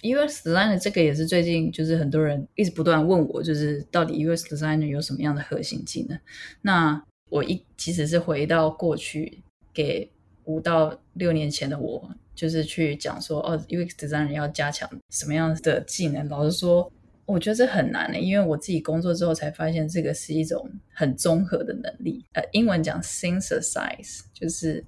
[0.00, 6.18] UX designer 这个也是最近就是很多人一直不断问我，就是到底 UX designer 有什么样的核心技能？
[6.62, 9.40] 那我一其实是回到过去
[9.72, 10.10] 给
[10.46, 16.28] 五到六年前的我，就是去讲说哦，UX designer 要加强什么样的技能？
[16.28, 16.90] 老实说，
[17.24, 22.24] 我觉得这很难的，因为我自己工作之后才发现，这个是一种很综合的能力。
[22.32, 24.84] 呃，英文讲 synthesize 就是。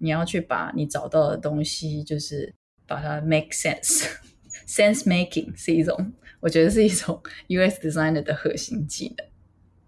[0.00, 2.52] 你要去把你找到的东西，就是
[2.86, 9.26] 把它 make sense，sense making 是一种，我觉得是一种 US designer 的核心技能。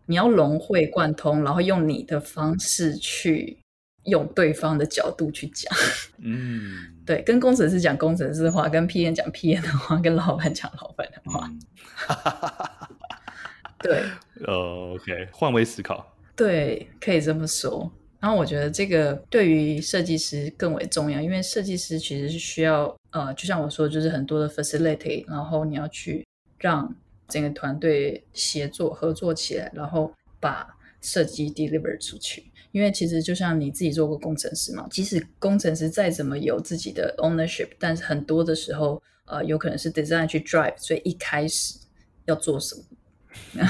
[0.07, 3.59] 你要融会贯通，然后用你的方式去
[4.05, 5.72] 用对方的角度去讲。
[6.18, 11.48] 嗯， 对，跟工程师讲工程师的话，跟 PM 讲 PM 的话，跟老板讲老板的话。
[11.48, 11.59] 嗯、
[13.79, 14.03] 对，
[14.46, 16.14] 呃、uh,，OK，换位思考。
[16.37, 17.90] 对，可以这么说。
[18.23, 26.25] 然后我觉得这个对于设计师更为重要，因为设计师其实是需要呃，就像我说，就是很多的 facility，然后你要去
[26.59, 26.95] 让
[27.27, 30.69] 整个团队协作合作起来，然后把
[31.01, 32.45] 设计 deliver 出去。
[32.71, 41.77] 因为其实就像你自己做过工程师嘛，即使工程师再怎么有自己的 ownership，但是很多的时候呃，有可能是 design 去 drive，所以一开始
[42.27, 42.77] 要做什
[43.53, 43.67] 么？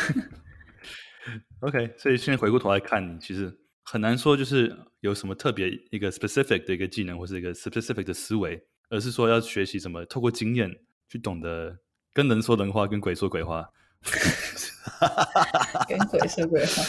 [1.60, 3.61] OK，所以现在回过头来看，其实。
[3.92, 10.74] 很难说，就是有什么特别一个 specific 的一个技能，或是一个 specific 的思维，而是说要学习什么透过经验
[11.10, 11.76] 去懂得
[12.14, 13.68] 跟人说人话，跟鬼说鬼话。
[15.86, 16.82] 跟鬼说鬼话？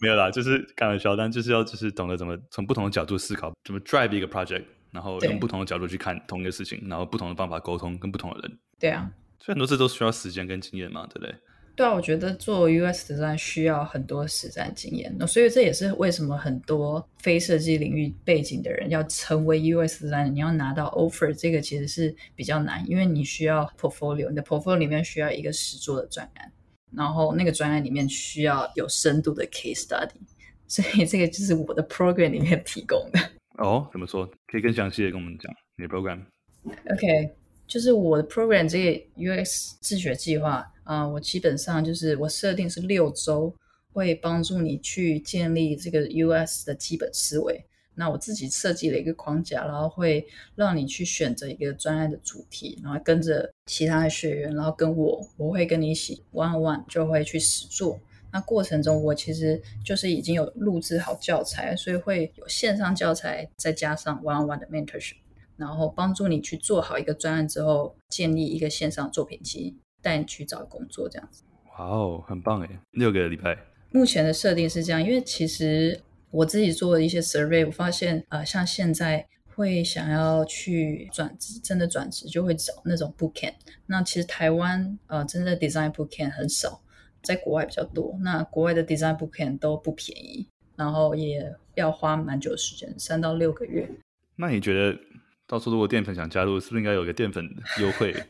[0.00, 8.58] 没有啦，就是开玩笑，但就是要就是懂得怎么从不同的角度思考，怎么 drive 一个 project，然后用不同的角度去看同一个事情，然后不同的方法沟通，跟不同的人。
[8.80, 11.34] 对啊，所以很多事都需要时间跟经验嘛，对不对？
[11.76, 26.52] 对啊，我觉得做 UX design 需要很多实战经验，那所以这也是为什么很多非设计领域背景的人要成为 UX designer，你要拿到 offer，这个其实是比较难，因为你需要 portfolio，你的 portfolio 里面需要一个实做的专案，
[26.92, 30.20] 然后那个专案里面需要有深度的 case study，
[30.68, 33.18] 所以这个就是我的 program 里面提供的。
[33.58, 34.24] 哦，怎么说？
[34.46, 37.34] 可以更详细的跟我们讲你的 program？OK，
[37.66, 40.70] 就是我的 program 这个 UX 自学计划。
[40.84, 43.54] 啊、我基本上就是我设定是六周，
[43.94, 47.64] 会帮助你去建立这个 UX 的基本思维。
[47.94, 57.98] 那我自己设计了一个框架，然后会让你去选择一个专业的主题，然后跟着其他的学员，然后跟我，我会跟你一起 one on one 就会去实做。
[58.30, 65.14] 那过程中我其实就是已经有录制好教材，所以会有线上教材，再加上 one on one 的 mentorship。
[65.56, 71.42] 然后帮助你去做好一个专案之后，建立一个线上作品集，带你去找工作这样子。
[71.78, 72.80] 哇哦，很棒哎！
[72.92, 73.58] 六个礼拜。
[73.90, 76.00] 目前的设定是这样，因为其实
[76.30, 83.54] 我自己做了一些 survey，我发现呃，像现在会想要去转职，真的转职就会找那种 bootcamp。
[83.86, 86.80] 那其实台湾呃，真的 design bootcamp 很少，
[87.22, 88.16] 在国外比较多。
[88.20, 93.88] 那国外的 design bootcamp 都不便宜，然后也要花蛮久的时间，三到六个月。
[94.36, 94.98] 那你觉得，
[95.46, 97.46] 到时候如果淀粉想加入，是不是应该有个淀粉
[97.80, 98.14] 优惠？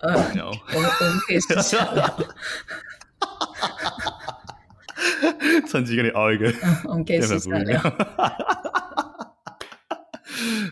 [0.00, 0.38] 呃，我们
[0.74, 0.90] 我们
[1.26, 1.76] 可以试试。
[5.68, 7.50] 趁机给你熬一个，嗯，我们可以试试。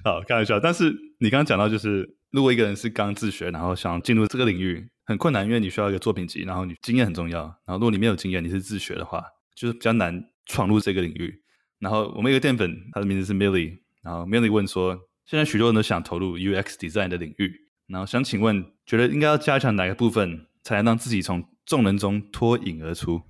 [0.04, 0.60] 好，开玩笑。
[0.60, 7.42] 但是你刚刚讲到，就是如果一个人是刚自学，然后想进入这个领域，很困难，因为你需要一个作品集，然后你经验很重要。
[7.66, 9.24] 然后如果你没有经验，你是自学的话，
[9.56, 11.42] 就是比较难闯入这个领域。
[11.80, 14.96] 然后我们一个淀粉，他的名字是 Millie，然后 Millie 问说，
[15.26, 23.20] 现在许多人都想投入 UX design 的领域，然后想请问，觉得应该要加强哪个部分，才能让自己从众人中脱颖而出？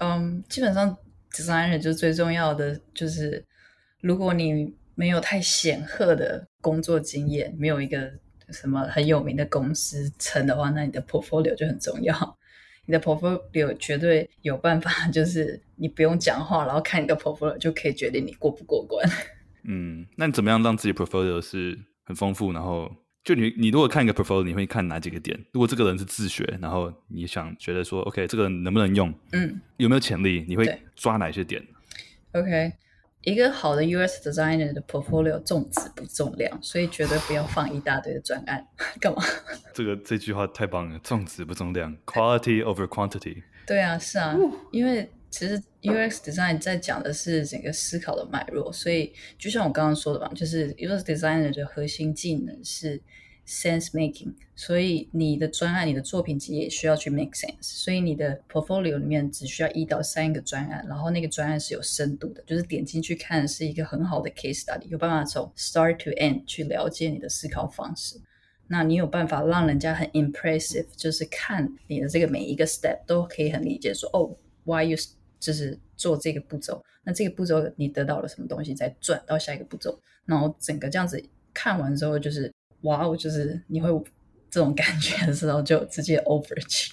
[0.00, 0.96] 嗯基本上
[1.30, 3.44] designer 就最重要的就是，
[4.02, 8.12] 如果你没有太显赫的工作经验，没有一个
[8.50, 12.38] 什么很有名的公司撑的话，那你的 portfolio 就很重要。
[12.86, 19.08] 你的 portfolio 绝对有办法，就是你不用讲话，然后看你的 portfolio 就可以决定你过不过关。
[19.66, 22.90] 嗯，那你怎么样让自己 portfolio 是很丰富，然后？
[23.24, 25.36] 就你，你如果看一个 portfolio，你会看哪几个点？
[25.52, 29.12] 如果这个人是自学，然后你想觉得说，OK，这个人能不能用？
[29.32, 30.44] 嗯，有没有潜力？
[30.46, 31.60] 你会抓哪些点
[32.30, 32.72] ？OK，
[33.22, 38.64] 一个好的 US designer 的 portfolio 重质不重量，所以绝对不要放一大堆的专案。
[39.02, 39.20] 干嘛？
[39.74, 43.42] 这个这句话太棒了，重质不重量，quality over quantity。
[43.66, 44.36] 对啊，是啊，
[44.70, 53.00] 因为其实 UX design 在讲的是整个思考的脉络，所以就像我刚刚说的吧，就是 UX designer 的核心技能是
[53.46, 68.16] sense making，所以你的专案、你的作品集也需要去 make sense，所以你的 portfolio 里面只需要一到三个专案，然后那个专案是有深度的，就是点进去看是一个很好的 case study，有办法从 start to end 去了解你的思考方式，
[68.68, 74.34] 那你有办法让人家很 impressive，就是看你的这个每一个 step 都可以很理解说，哦
[74.66, 74.98] ，why you
[75.40, 82.52] 就是做这个步骤，那这个步骤你得到了什么东西，再转到下一个步骤，然后整个这样子看完之后就是。
[82.82, 83.88] 哇哦，就是你会
[84.48, 86.92] 这种感觉的时候，就直接 over 去。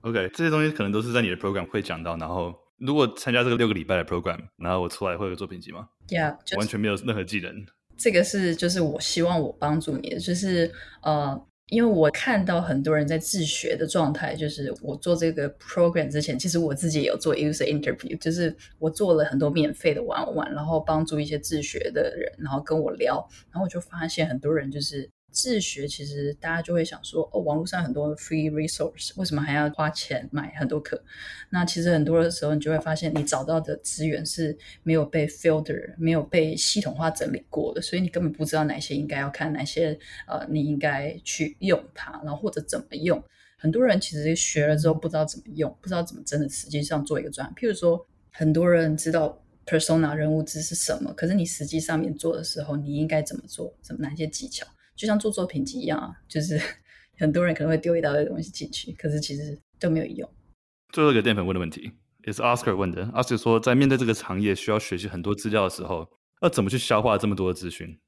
[0.00, 2.16] OK，这些东西可能都是在你的 program 会讲到。
[2.16, 7.66] 然后，如果参加这个六个礼拜的 program，然后我出来会有作品集吗？Yeah，完全没有任何技能。
[7.98, 10.72] 这个是就是我希望我帮助你的，就是
[11.02, 11.46] 呃。
[11.68, 25.10] 因为我看到很多人在自学的状态，就是我做这个 program 之前，其实我自己也有做 user interview，就是我做了很多免费的玩玩然后帮助一些自学的人，然后跟我聊，然后我就发现很多人就是。
[25.34, 31.02] 自学其实大家就会想说，哦，网络上很多 free resource，为什么还要花钱买很多课？
[31.50, 43.20] 那其实很多的时候，你就会发现你找到的资源是没有被 filter，没有被系统化整理过的，所以你根本不知道哪些应该要看，哪些呃你应该去用它，然后或者怎么用。
[43.58, 47.52] 很多人其实学了之后不知道怎么用，不知道怎么真的实际上做一个专。
[47.56, 53.74] 譬如说，很多人知道 persona 人物知是什么，可是你实际上面做的时候，你应该怎么做？
[53.82, 54.66] 怎么哪些技巧？
[54.96, 56.60] 就像做作品集一样啊，就是
[57.18, 60.28] 很多人可能会丢一大堆东西进去，可是其实都没有用。
[60.92, 61.92] 最后一个淀粉问的问题
[62.24, 63.04] 也是 Oscar 问的。
[63.06, 66.08] Oscar 说，在面对这个行业需要学习很多资料的时候，
[66.42, 67.98] 要怎么去消化这么多的资讯？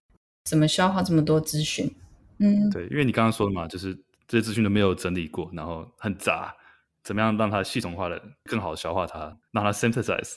[0.45, 1.93] 怎么消化这么多资讯？
[2.39, 3.95] 嗯，对，因为你刚刚说的嘛，就是
[4.29, 6.55] 这些资讯都没有整理过，然后很杂，
[7.03, 10.35] 怎么样让它系统化的更好消化它，让它 synthesize？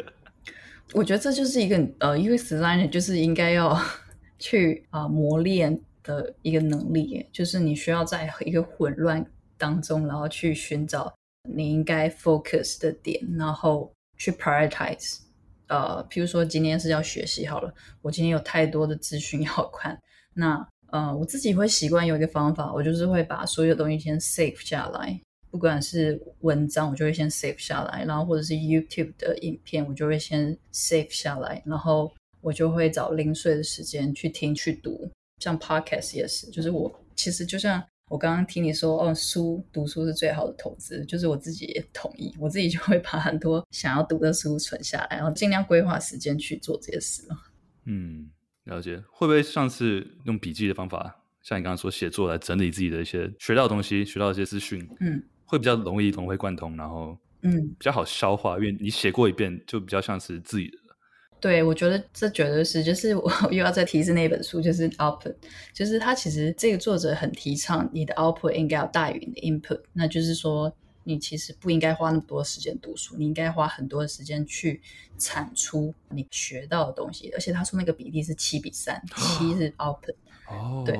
[0.94, 3.78] 我觉得这就是一个呃，UX designer 就是应该要。
[4.40, 9.24] 去啊、磨练的一个能力，就是你需要在一个混乱
[9.58, 11.14] 当中，然后去寻找
[11.48, 15.20] 你应该 focus 的点，然后去 prioritize。
[15.68, 19.96] 呃，譬如说今天是要学习好了，我今天有太多的资讯要看，
[20.34, 25.20] 那呃我自己会习惯有一个方法，我就是会把所有东西先 save 下来，
[25.50, 32.10] 不管是文章，我就会先 save 下来，然后或者是 YouTube 的影片，我就会先 save 下来，然后。
[32.40, 47.22] 我就会找零碎的时间去听去读，像 podcast 也是，就是我其实就像我刚刚听你说，哦，书读书是最好的投资，就是我自己也同意，我自己就会把很多想要读的书存下来，然后尽量规划时间去做这些事。
[47.84, 48.28] 嗯，
[48.64, 49.00] 了解。
[49.12, 54.88] 会不会像是用笔记的方法，像你刚刚说写作来整理自己的一些学到的东西、学到一些资讯？
[55.00, 60.78] 嗯，会比较容易融会贯通，然后嗯比较好消化，因为你写过一遍就比较像是自己的。
[61.40, 65.34] 对，我觉得这绝对是，就是我 又要再提示那本书，就是 output，
[65.72, 70.72] 就是他其实这个作者很提倡你的 output 应该要大于你的 input，那就是说
[71.04, 74.80] 你其实不应该花那么多时间读书，你应该花很多的时间去
[75.16, 80.14] 产出你学到的东西，而且他说那个比例是七比三，七 是 output，
[80.48, 80.98] 哦，对，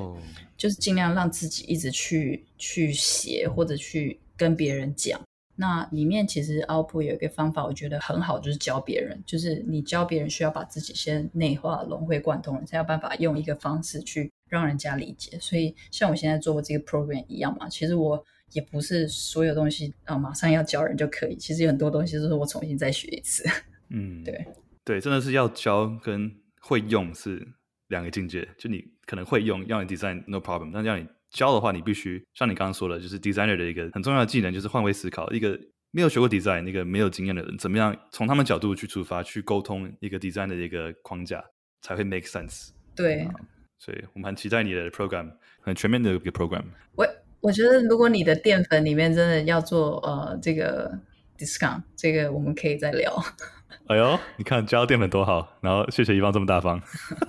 [0.57, 5.21] 就是尽量让自己一直去去写或者去跟别人讲。
[5.55, 9.21] 那里面其实 output 有一个方法，我觉得很好，就是教别人。
[9.25, 15.37] 就是你教别人需要把自己先内化、融会贯通，才有办法用一个方式去让人家理解。
[15.39, 18.23] 所以像我现在做这个 program 一样嘛，其实我
[18.53, 21.35] 也不是所有东西啊马上要教人就可以。
[21.35, 23.43] 其实有很多东西都是我重新再学一次。
[23.89, 24.45] 嗯，对
[24.83, 26.31] 对，真的是要教跟
[26.61, 27.47] 会用是
[27.89, 28.47] 两个境界。
[28.57, 31.05] 就你可能会用，要你 design no problem，但要你。
[31.31, 35.29] 教的话，你必须像你刚刚说的，就是 designer 的一个很重要的技能，就是换位思考。
[35.31, 35.59] 一个
[35.91, 41.43] 没有学过 design、那个没有经验的人，怎么样从他们角度去出发，去沟通一个 design 的一个框架，
[41.81, 42.69] 才会 make sense。
[42.95, 43.33] 对，啊，
[43.79, 46.63] 所以我们很期待你的 program，很全面的一个 program。
[46.95, 47.07] 我
[47.39, 50.91] 我觉得，如果你的淀粉里面真的要做呃这个
[51.37, 53.11] discount，这个我们可以再聊。
[53.87, 56.81] 哎呦，你看教淀粉多好，然后谢谢一方这么大方。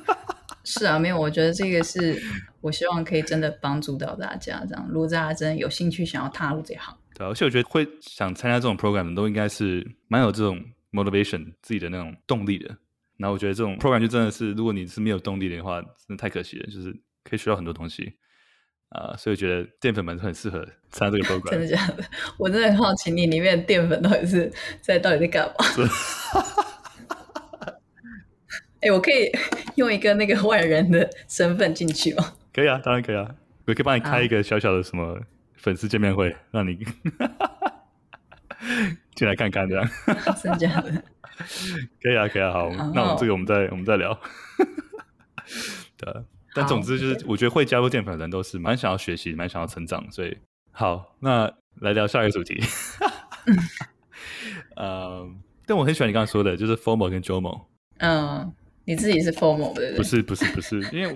[0.65, 2.21] 是啊，没有，我觉得这个是
[2.63, 4.65] 我希望可以真的帮助到大家。
[4.67, 10.59] 这样，如果大家真的有兴趣想要踏入这行，对，而且我觉得会想参加这种 program 的都应该是蛮有这种
[10.93, 12.75] motivation 自己的那种动力的。
[13.19, 16.91] 然后我觉得这种 program 就真的是，如果你是没有动力的话，真的太可惜了，就是
[17.23, 18.15] 可以学到很多东西
[18.89, 19.17] 啊、呃。
[19.17, 21.51] 所以我觉得淀粉们很适合参加这个 program。
[21.51, 22.05] 真的假的？
[22.39, 24.51] 我真的很好奇，你里面的淀粉到底是
[24.81, 25.55] 在到底在干嘛？
[28.81, 29.31] 哎，我可以
[29.77, 32.33] 用一个那个外人的身份进去吗？
[32.53, 33.35] 可以啊，当然可以啊。
[33.67, 35.21] 我可以帮你开一个小小的什么
[35.55, 36.77] 粉丝见面会，啊、让你
[39.15, 39.89] 进来看看，这样。
[40.43, 40.91] 真的假的？
[42.03, 42.53] 可以啊，可以啊。
[42.53, 44.19] 好，好，那我们这个我们再我们再聊。
[45.97, 46.13] 对，
[46.55, 50.37] 但总之就是，我觉得会加入淀粉的人都是蛮想要学习、蛮想要成长，所以
[50.73, 52.61] 好，那来聊下一个主题。
[54.77, 57.67] 嗯，但我很喜欢你刚刚说的，就是 Formo 跟 JOMO。
[57.99, 58.53] 嗯。
[58.85, 59.95] 你自己是 Formo 的？
[59.95, 61.15] 不是不是不是，因为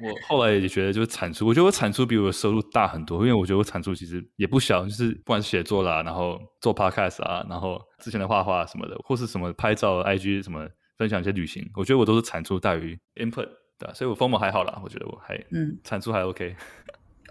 [0.00, 10.66] 我我后来也觉得就是产出，我觉得我产出比我的收入大很多，因为我觉得我产出其实也不小，就是不管是写作啦，然后做 podcast 啊，然后之前的画画什么的，或是什么拍照、IG 什么
[10.96, 16.56] 分享一些旅行，我觉得我都是产出大于 input 对，所以我 FOMO 还好啦，我觉得我还嗯产出还 OK。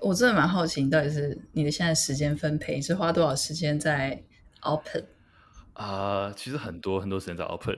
[0.01, 4.23] 我真的蛮好奇，到底是你的现在时间分配是花多少时间在
[4.61, 5.05] output
[5.73, 6.33] 啊、呃？
[6.33, 7.77] 其实很多很多时间在 output，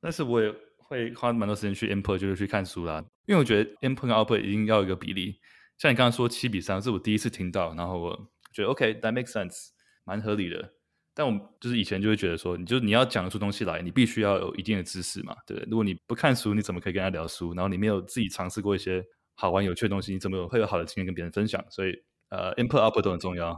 [0.00, 0.52] 但是我也。
[0.90, 3.02] 会花蛮多时间去 input，就是去看书啦。
[3.26, 5.38] 因为我觉得 input 跟 output 一定要有一个比例。
[5.78, 9.68] 像你刚刚说七比三，是我第一次听到，然后我觉得 OK，that makes sense，
[10.04, 10.74] 蛮合理的。
[11.14, 15.70] 但我就是以前就会觉得说，你就你要讲得出东西来，你必须要有一定的知识嘛，对不对？
[15.70, 17.54] 如果你不看书，你怎么可以跟他聊书？
[17.54, 19.02] 然后你没有自己尝试过一些
[19.36, 21.64] 好玩有趣的东西，你怎么有会有好的经验跟别人分享？
[21.70, 21.94] 所以
[22.30, 23.48] 呃，input output 都很重要。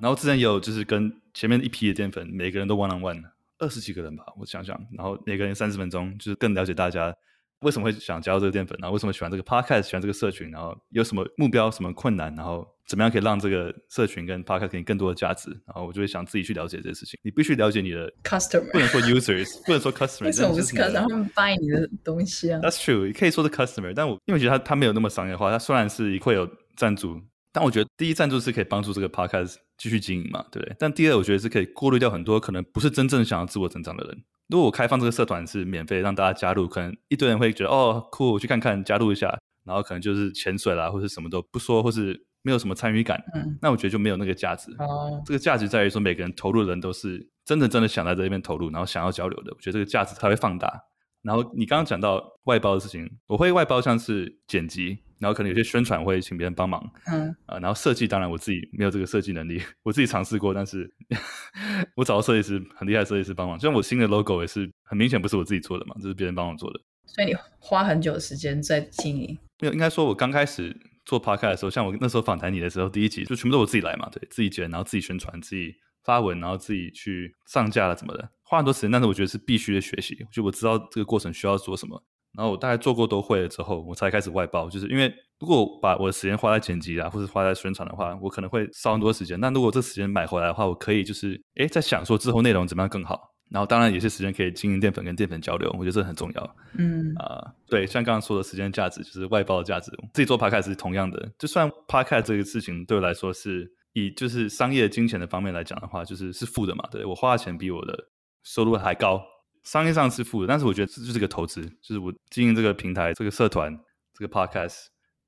[0.00, 3.22] 然后之前也有就是跟前面一批的淀粉，每个人都 one on one。
[3.58, 7.14] 二十几个人吧，我想想，然后每个人三十分钟，就是更了解大家
[7.60, 17.18] 为什么会想加入这个淀粉，然后为什么喜欢这个 podcast，喜欢这个社群，然后有什么目标、什么困难，然后怎么样可以让这个社群跟 podcast 给你更多的价值，然后我就会想自己去了解这些事情。
[17.22, 20.92] 你必须了解你的 customer，不能说 users， 不能说 customer，为什么不是 customer？
[20.92, 22.60] 他们 buy 你的东西啊。
[22.60, 27.20] That's true，可以说是 customer，但我因为我觉得他他没有那么商业化，他虽然是会有赞助。
[27.58, 30.76] 但我觉得第一赞助是可以帮助这个 podcast 继续经营嘛，对不对？
[30.78, 34.22] 但第二，我觉得是可以过滤掉很多可能不是真正想要自我成长的人。
[34.46, 43.20] 如果我开放这个社团是免费让大家加入，可能一堆人会觉得哦酷，我去看看，加入一下，然后可能就是潜水啦，或是什么都不说，或是没有什么参与感。
[43.34, 44.70] 嗯，那我觉得就没有那个价值。
[44.78, 49.52] 哦，这个价值在于说每个人投入的人都是真的真的想在这边投入，然后想要交流的。
[49.52, 50.80] 我觉得这个价值才会放大。
[51.22, 54.98] 然后你刚刚讲到外包的事情，我会外包像是剪辑。
[55.18, 60.90] 然后可能有些宣传会请别人帮忙，嗯，啊、呃，然后设计当然我自己没有这个设计能力，我自己尝试过，但是
[61.96, 66.80] 我找到设计师很厉害的设计师帮忙，就像我新的 logo 也是很明显不是我自己做的嘛，这是别人帮我做的。
[67.06, 69.38] 所以你花很久的时间在经营？
[69.60, 82.04] 没有，应该说我刚开始做 podcast 的时候，像我那时候访谈你的时候，第一集就全部都我自己来嘛，对，自己剪，然后自己宣传，自己发文，然后自己去上架了怎么的，花很多时间，但是我觉得是必须的学习，就我知道这个过程需要做什么。
[82.36, 84.68] 然后我大概做过都会了之后，我才开始外包。
[84.68, 89.40] 就是因为如果把我的时间花在剪辑啊，或者花在宣传的话，我可能会烧很多时间。
[89.40, 93.34] 但如果这时间买回来的话，我可以就是诶在想说之后内容怎么样更好。
[93.50, 96.56] 然后当然有些时间可以经营淀粉跟淀粉交流，我觉得这很重要。
[96.76, 101.32] 嗯啊、呃，对，像刚刚说的时间价值就是外包的价值，自己做 podcast 是同样的。
[101.38, 106.86] 就算 podcast 这个事情对我来说是以就是商业金钱的方面来讲的话，就是是负的嘛。
[106.90, 107.98] 对，我花的钱比我的
[108.44, 109.24] 收入还高。
[109.68, 113.78] 商业上是负的，但是我觉得这就是个投资，就是我经营这个平台、这个社团、
[114.14, 114.86] 这个 podcast，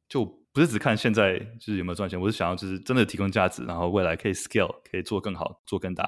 [0.08, 6.04] 就不是只看现在就是有没有赚钱，我是想要就是真的提供价值，然后未来可以 scale，可以做更好、做更大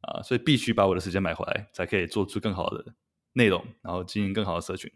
[0.00, 2.82] 啊、呃，所以必须把我的时间买回来，才可以做出更好的
[3.34, 4.90] 内容，然后经营更好的社群。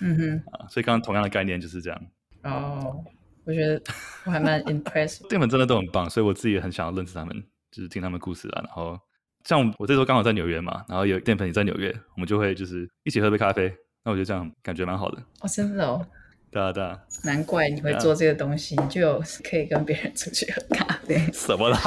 [0.00, 2.00] 嗯哼，啊，所以刚刚同样的概念就是这样。
[2.44, 3.04] 哦，
[3.44, 3.82] 我觉得
[4.24, 8.96] 我还蛮 impressed，淀粉真的都很棒，所以我自己也很想要认识他们，就是听他们故事啊，然后。
[9.44, 13.72] 像我这时候刚好在纽约嘛，然后有淀粉也在纽约，我们就会就是一起喝杯咖啡。
[14.04, 15.18] 那我觉得这样感觉蛮好的。
[15.40, 16.06] 哦，真的哦。
[16.50, 16.98] 对啊，对啊。
[17.24, 21.18] 难怪你会做这个东西，啊、你就有可以跟别人出去喝咖啡。
[21.32, 21.78] 什么啦？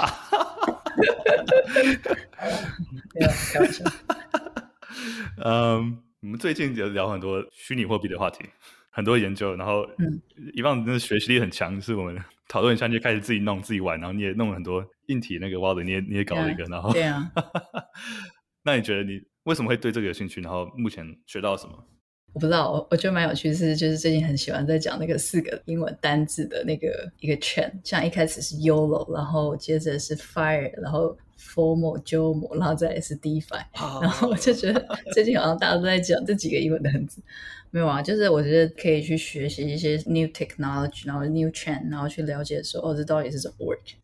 [3.16, 3.84] 没有开玩笑。
[5.44, 8.46] 嗯，我们最近也聊很多虚拟货币的话题，
[8.92, 10.22] 很多研究，然后嗯，
[10.54, 12.16] 一棒真的学习力很强，就是我们
[12.48, 14.86] 讨论一下你就开始自己弄自己玩，然后你也弄了很多。
[15.08, 17.30] 硬体那个 wallet 你也你也搞了一个，yeah, 然后对啊，
[18.64, 20.40] 那你觉得你为什么会对这个有兴趣？
[20.40, 21.74] 然后目前学到什么？
[22.32, 34.04] 我不知道，我我觉得蛮有趣的是，就是最近很喜欢在讲那个四个英文单字的那个一个圈，像一开始是 YOLO，然后接着是 Fire，然后 formal、jomo，然后再来是 DeFi，、oh.
[34.04, 37.22] 然后我就觉得最近好像大家都在讲这几个英文单字，
[37.74, 38.04] 没有啊？
[38.04, 43.96] 就是我觉得可以去学习一些 new technology，然后 new trend，然后去了解说哦，这到底是怎么 work。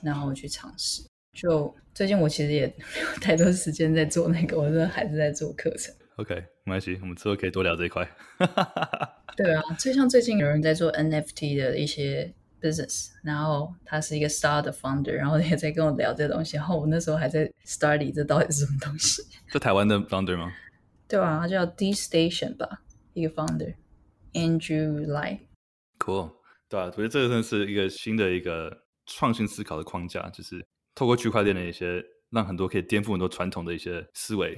[0.00, 1.02] 然后去尝试。
[1.34, 5.92] 就最近我其实也没有太多时间在做那个，我真的还是在做课程。
[6.16, 8.08] OK，没关系，我们之后可以多聊这一块。
[9.36, 16.56] 对啊，就像最近有人在做 NFT 的一些 business，然后他是一个 star 的 founder，然后也在跟我聊这东西。
[16.56, 19.20] 然后我那时候还在 study 这到底是什么东西。
[19.52, 20.52] 就台湾的 founder 吗？
[21.08, 22.82] 对啊，他叫 DStation 吧，
[23.18, 25.40] 一个 founder，Andrew Lai。
[25.98, 26.32] Cool，
[26.68, 28.84] 对啊，我觉得这个真的是一个新的一个。
[29.10, 30.62] 创新思考的框架，就是
[30.94, 34.54] 透过区块链的一些，让很多可以颠覆很多传统的一些思维。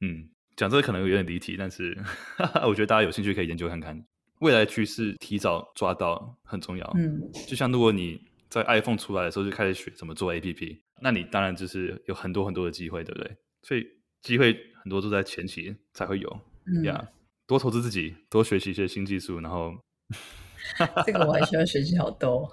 [0.00, 1.98] 嗯，讲这个可能有点离题，但是
[2.64, 4.00] 我觉得大家有兴趣可以研究看看。
[4.38, 6.88] 未来趋势提早抓到很重要。
[6.96, 13.36] 嗯，就像如果你在 iPhone 出来的时候就开始学怎么做 APP，那你当然就是有很多很多的机会，对不对？
[13.64, 13.84] 所以
[14.22, 16.40] 机会很多都在前期才会有。
[16.66, 17.08] 嗯呀，yeah,
[17.48, 19.72] 多投资自己，多学习一些新技术，然后
[21.04, 22.48] 这个我还需要学习好多。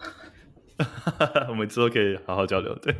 [1.49, 2.73] 我们之后可以好好交流。
[2.79, 2.95] 对，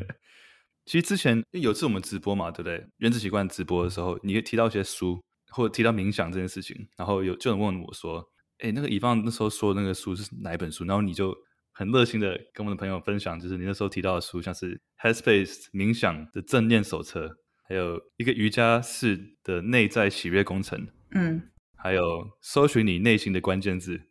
[0.86, 2.86] 其实之前有次我们直播嘛，对不对？
[2.98, 8.24] 原子习惯直播的时候，你提到一些书，或者提到冥想这件事情，然后有就有人问我说
[8.60, 11.34] ：“哎，那个乙方那时候说的那个书是哪一本书？”然后你就
[11.72, 17.38] 很热心的跟我们的朋友分享，就是你那时候提到的书，像是 Headspace 冥想的正念手册，
[17.68, 21.42] 还有一个瑜伽式的内在喜悦工程，嗯，
[21.86, 24.02] 还有搜寻你内心的关键字，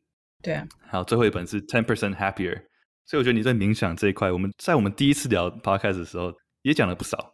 [0.41, 2.63] 对啊，还有最后一本是 Ten Percent Happier。
[3.05, 7.33] 所以我觉得你在冥想这一块，我们在我们第一次聊 podcast 的时候也讲了不少。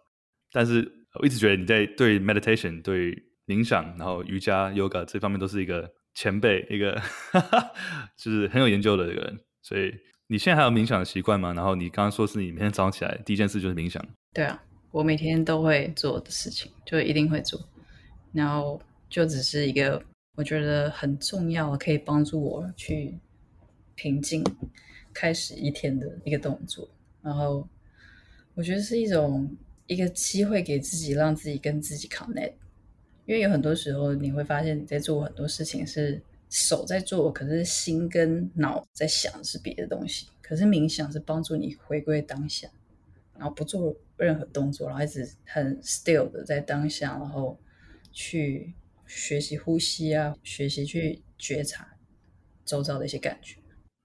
[0.51, 3.15] 但是我一直觉得你在对 meditation、对
[3.47, 6.99] 冥想，然后瑜伽、yoga 这方面都是一个前辈，一个
[7.33, 7.71] 哈 哈，
[8.17, 9.39] 就是很有研究的一个人。
[9.61, 9.93] 所以
[10.29, 11.53] 你现在还有冥想的习惯吗？
[11.53, 14.03] 然后你刚刚说是你每天早上起来第一件事就是冥想。
[14.33, 14.59] 对啊，
[14.91, 17.61] 我每天都会做的事情，就一定会做。
[18.33, 18.81] 然后
[19.11, 20.03] 就只是一个
[20.41, 23.19] 我觉得很重要，可以帮助我去
[23.95, 24.43] 平静。
[25.13, 26.89] 开始一天的一个动作，
[27.21, 27.69] 然后
[28.55, 29.55] 我觉得是一种
[29.87, 32.55] 一个机会给自己，让自己跟自己 connect。
[33.27, 40.29] 因为有很多时候你会发现你在做很多事情是手在做，可是心跟脑在想的是别的东西。
[40.41, 42.71] 可是冥想是帮助你回归当下，
[43.37, 47.59] 然后不做任何动作，然后一直很 still 的在当下，然后
[48.13, 48.73] 去
[49.11, 51.97] 学习呼吸啊，学习去觉察
[52.65, 53.57] 周遭的一些感觉。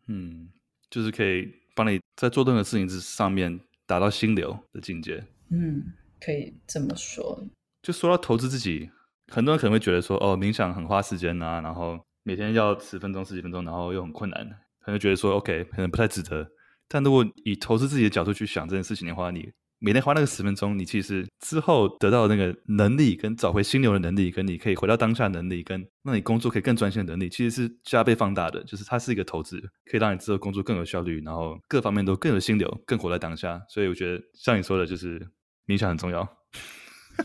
[0.08, 0.50] 嗯。
[0.88, 5.22] 就是可以帮你在做任何事情之上面达到心流的境界。
[5.50, 5.84] 嗯，
[6.22, 7.44] 可以这么说。
[7.82, 8.90] 就说到投资自己，
[9.28, 14.48] 很多人可能会觉得说，哦，冥想很花时间啊，然后每天要十分钟、十几分钟，然后又很困难，
[14.80, 16.48] 可能觉得说，OK，可能不太值得。
[16.88, 19.52] 但如果以投资自己的角度去想这件事情的话，你。
[19.86, 28.64] 每天花那个十分钟，你其实之后得到的那个能力，跟找回心流的能力，跟你可以回到当下的能力，跟让你工作可以更专心的能力，其实是加倍放大的。
[28.64, 33.62] 就是它是一个投资，可以让你之后工作更有效率，然后各方面都更有心流，更活在当下。
[33.70, 35.22] 所以我觉得像你说的，就是
[35.68, 36.28] 冥想很重要。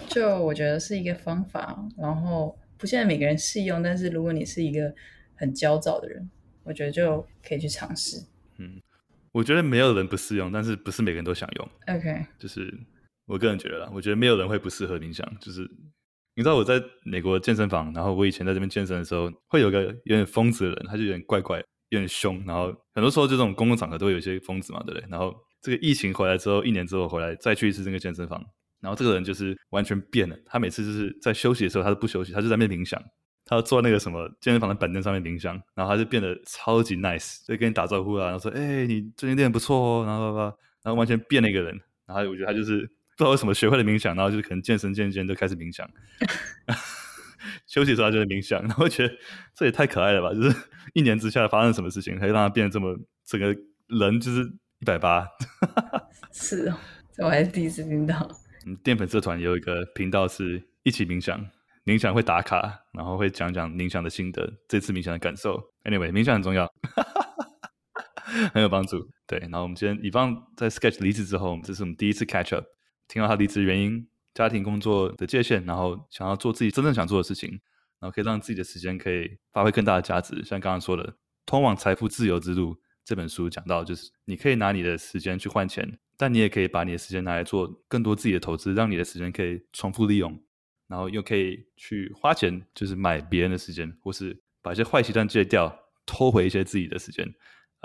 [0.07, 4.95] 就我觉得是一个方法，然后不见得每个人适用，但是如果你是一个
[5.35, 6.31] 很焦躁的人，
[6.65, 8.23] 我觉得就可以去尝试。
[8.59, 8.83] 嗯。
[9.33, 11.69] 我觉得没有人不适用，但是不是每个人都想用。
[11.87, 12.73] OK，就是
[13.27, 15.27] 我个人觉得啦，我觉得没有人会不适合冥想。
[15.41, 15.63] 就是
[16.35, 21.59] 你知道我在美国健身房，然后我以前在这边健身的时候，会有个有点疯子的人，他就有点怪怪，
[21.91, 22.43] 有点凶。
[22.47, 25.09] 然后很多时候就这种公共场合都会有一些疯子嘛，对不对？
[25.11, 28.43] 然后这个疫情回来之后，一年之后回来再去一次这个健身房，
[28.81, 33.01] 然后这个人就是完全变了，他每次就是在休息的时候，他都不休息，他就在那边冥想，
[33.51, 40.37] 他要坐那个什么健身房的板凳上面冥想，然后他就变得超级 nice，就跟你打招呼啊，然后说：“哎、欸，你最近练得不错哦。”然后
[40.83, 41.77] 然后完全变了一个人，
[42.07, 42.79] 然后我觉得他就是
[43.17, 45.85] 不知道为什么学会了冥想，然后就是可能健身健健就开始冥想，
[47.67, 49.13] 休息的时候他就在冥想，然后我觉得
[49.53, 50.33] 这也太可爱了吧！
[50.33, 50.57] 就是
[50.95, 52.97] 一年之下发生什么事情，可以让他变得这么
[53.27, 53.49] 整个
[53.89, 54.43] 人就是
[54.79, 55.27] 一百八，
[56.33, 56.77] 是哦，
[57.13, 58.31] 这我还是第一次听到。
[58.65, 61.45] 嗯，淀粉社团也有一个频道是一起冥想，
[61.85, 65.59] 冥想会打卡，然后会讲讲冥想的心得，这次冥想的感受。
[65.85, 66.71] Anyway，冥想很重要，
[68.53, 69.11] 很有帮助。
[69.27, 72.65] 对，然后我们今天以方在 Sketch 离职之后，这是我们第一次 catch up，
[73.09, 77.51] 听到他离职原因、家庭工作的界限，然后想要做自己真正想做的事情，
[77.99, 80.43] 然后可以让自己的时间可以发挥更大的价值。
[80.45, 81.05] 像刚刚说的
[81.47, 82.75] 《通往财富自由之路》
[83.05, 85.99] 这本书讲到，就是你可以拿你的时间去换钱。
[86.17, 90.39] 但你也可以把你的时间拿来做更多自己的投资，让你的时间可以重复利用，
[90.91, 95.73] 然后又可以去花钱，就是买别人的时间，或是把一些坏习惯戒掉，
[96.05, 97.25] 偷回一些自己的时间。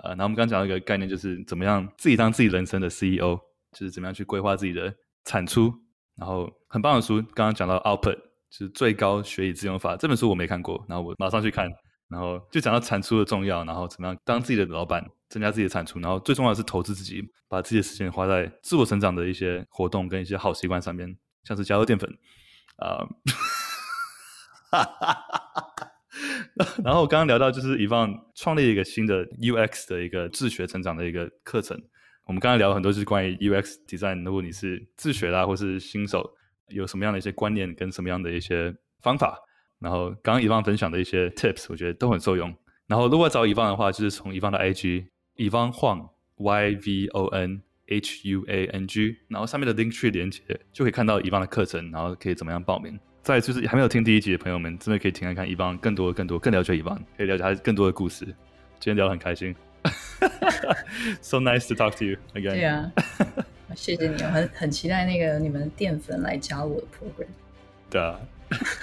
[0.04, 3.38] 呃，然后我们刚刚讲到一个概念，就是怎么样自己当自己人生的 CEO，
[3.72, 4.94] 就是怎么样去规划自己的
[5.24, 5.72] 产出。
[6.18, 8.16] 然后很棒的书，刚刚讲到 Output，
[8.50, 9.96] 就是最高学以致用法。
[9.96, 11.70] 这本书我没看过，然后我马上去看。
[12.08, 15.08] 然后就讲到产出的重要，然后怎么样当自己的老板。
[15.28, 22.10] 增加自己的产出，然后最重要的是投资自己，把自己的时间花在自我成长的一些活动跟一些好习惯上面，像是加入淀粉
[22.78, 23.08] 啊。
[26.84, 31.82] 然后我刚刚聊到，就是以方创立一个新的 UX 的一个自学成长的一个课程。
[32.26, 34.24] 我们刚才聊了很多，就是关于 UX design。
[34.24, 36.30] 如果你是自学啦，或是新手，
[36.70, 39.38] 有什么样的一些观念跟什么样的一些方法？
[39.80, 42.56] 然后刚刚以方分享的一些 tips，我觉得都很受用。
[42.88, 45.08] 然后如果找以方的话，就是从以方的 IG。
[45.38, 50.42] Yvonne Huang，Y V O N H U A N G，然后上面的 link tree 连接
[50.74, 53.00] 就可以看到 Yvonne 的课程，然后可以怎么样报名。
[53.22, 58.26] 再就是还没有听第一集的朋友们，真的可以听看看 Yvonne 更多、更多、更了解 Yvonne，可以了解他更多的故事。
[58.80, 59.56] 今天聊得很开心，
[61.22, 62.52] So nice to talk to you again。
[62.52, 62.92] 对啊，
[63.76, 67.28] 谢谢你，我很很期待那个你们淀粉来加入我的 program。
[67.90, 68.20] 对啊，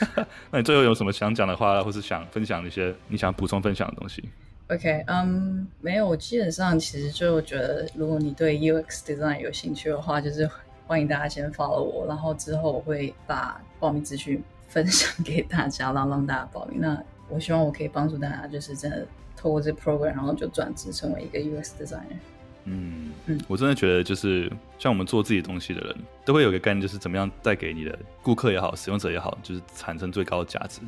[0.51, 4.25] 那你最后有什么想讲的话，或是想分享一些你想补充分享的东西
[4.73, 10.49] ？OK，嗯、um，没有，我基本上其实就觉得，如果你对 UX design 有兴趣的话，就是
[10.87, 16.81] 欢迎大家先 follow 我，然后之后我会把报名资讯分享给大家，然后让大家报名。
[16.81, 16.99] 那
[17.29, 19.07] 我希望我可以帮助大家，就是真的
[19.37, 22.17] 透过这 program，然后就转职成为一个 UX designer。
[22.65, 30.81] 嗯嗯，我真的觉得就是像我们做自己东西的人，都会有个概念，就是怎么样带给你的顾客也好，使用者也好，就是产生最高的价值，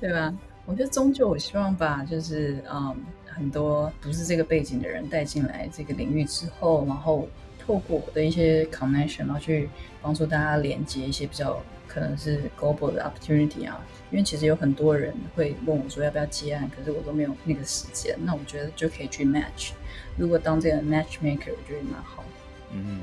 [0.00, 0.34] 对吧？
[0.64, 2.96] 我觉得终究我希望把就是嗯。
[3.38, 7.28] 很多不是这个背景的人带进来这个领域之后，然后
[7.64, 9.70] 透过我的一些 connection，然后去
[10.02, 13.80] 帮助大家连接一些比较可能是 global 的 opportunity 啊。
[14.10, 18.16] 因为其实有很多人会问我说要不要接案，可是我都没有那个时间。
[18.24, 19.70] 那我觉得就可以去 match。
[20.16, 22.24] 如果当这个 matchmaker，我觉得蛮好。
[22.72, 23.02] 嗯，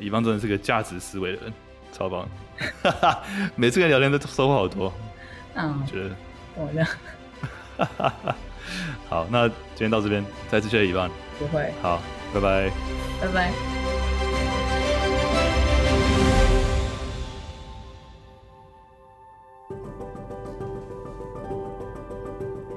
[0.00, 1.52] 乙方真的是个价值思维的人，
[1.92, 2.28] 超棒。
[3.54, 4.92] 每次跟聊天都收获好多。
[5.54, 6.16] 嗯，我觉得
[6.56, 6.88] 我这样。
[9.08, 11.10] 好，那今天到这边，再次谢谢以方。
[11.38, 11.72] 不会。
[11.82, 12.00] 好，
[12.34, 12.70] 拜拜。
[13.20, 13.52] 拜拜。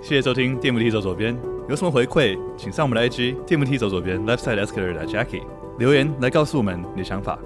[0.01, 1.37] 谢谢收听电扶梯走左边，
[1.67, 5.43] 有什么回馈，请上我们的 IG 电扶梯走左边 Left Side Escalator 的 Jackie
[5.77, 7.37] 留言来告诉我们你的想法。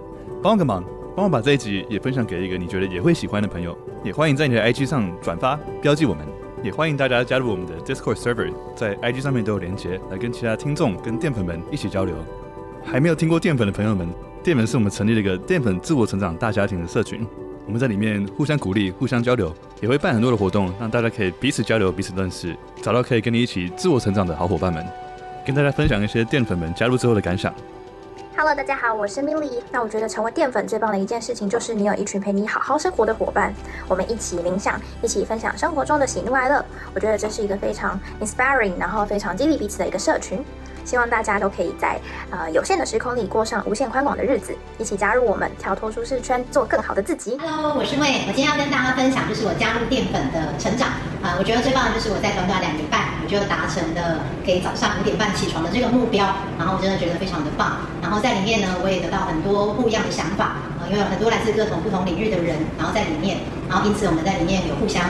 [0.42, 0.82] 帮我个忙，
[1.14, 6.26] 帮我把这一集也分享给一个你觉得也会喜欢的朋友，也欢迎在你的 IG 上转发标记我们。
[6.64, 12.16] 也欢迎大家加入我们的 Discord server，在 IG 上面都有连接，来跟其他听众跟淀粉们一起交流。
[12.86, 14.08] 还没有听过淀粉的朋友们，
[14.42, 17.28] 淀粉是我们成立了一个淀粉自我成长大家庭的社群，
[17.66, 24.86] 我们在里面互相鼓励、互相交流，也会办很多的活动，让大家可以彼此交流、彼此认识，找到可以跟你一起自我成长的好伙伴们，
[25.46, 27.54] 跟大家分享一些淀粉们加入之后的感想。
[28.36, 29.62] Hello，大家好，我是 Milly。
[29.72, 33.54] 那我觉得成为淀粉最棒的一件事情，就是你有一群陪你好好生活的伙伴，
[33.88, 36.66] 我们一起冥想，一起分享生活中的喜怒哀乐。
[36.96, 40.44] 我觉得这是一个非常 inspiring，然后非常激励彼此的一个社群。
[40.86, 47.38] 希望大家都可以在呃有限的时空里过上无限宽广的日子，一起加入我们，跳脱舒适圈，做更好的自己。
[47.40, 50.90] Hello，我是魏，我今天要跟大家分享就是我加入淀粉的成长
[51.22, 56.26] 啊、呃，我觉得最棒的就是我在短短两年半，我就达成了可以早上五点半起床的这个目标，
[56.58, 57.78] 然后我真的觉得非常的棒。
[58.02, 60.46] 然后在里面呢，我也得到很多不一样的想法
[60.78, 63.38] 啊、呃，因为有很多来自各种不同领域的人，然后在里面，
[63.70, 65.04] 然后因此我们在里面有互相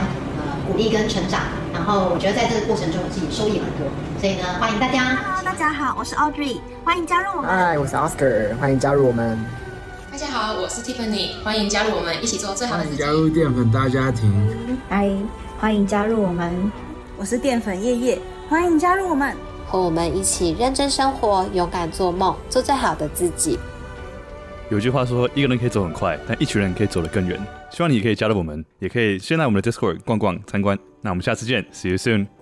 [0.66, 1.40] 鼓励跟成长。
[1.72, 3.86] 然后我觉得在这个过程中，我自己收益很多，
[4.20, 5.16] 所以呢，欢迎大家。
[5.16, 7.50] Hello，大家好，我是 Audrey，欢迎加入我们。
[7.50, 9.38] Hi，我是 Oscar，欢迎加入我们。
[10.10, 12.96] 大家好，我是 Tiffany，欢迎加入我们一起做最好的自己。
[12.96, 14.78] 加入淀粉大家庭。
[14.88, 15.10] 嗨，
[15.58, 16.70] 欢迎加入我们，
[17.16, 19.36] 我是淀粉叶叶，欢迎加入我们，
[19.66, 23.58] 和我们一起认真生活，勇敢做梦，做最好的自己。
[24.70, 27.38] 有句话说，一个人可以走很快，但一群人可以走得更远。
[27.74, 30.78] 希望你可以加入我们，也可以先来我们的 Discord 逛逛参观。
[31.02, 32.33] 那我们下次见，See you soon。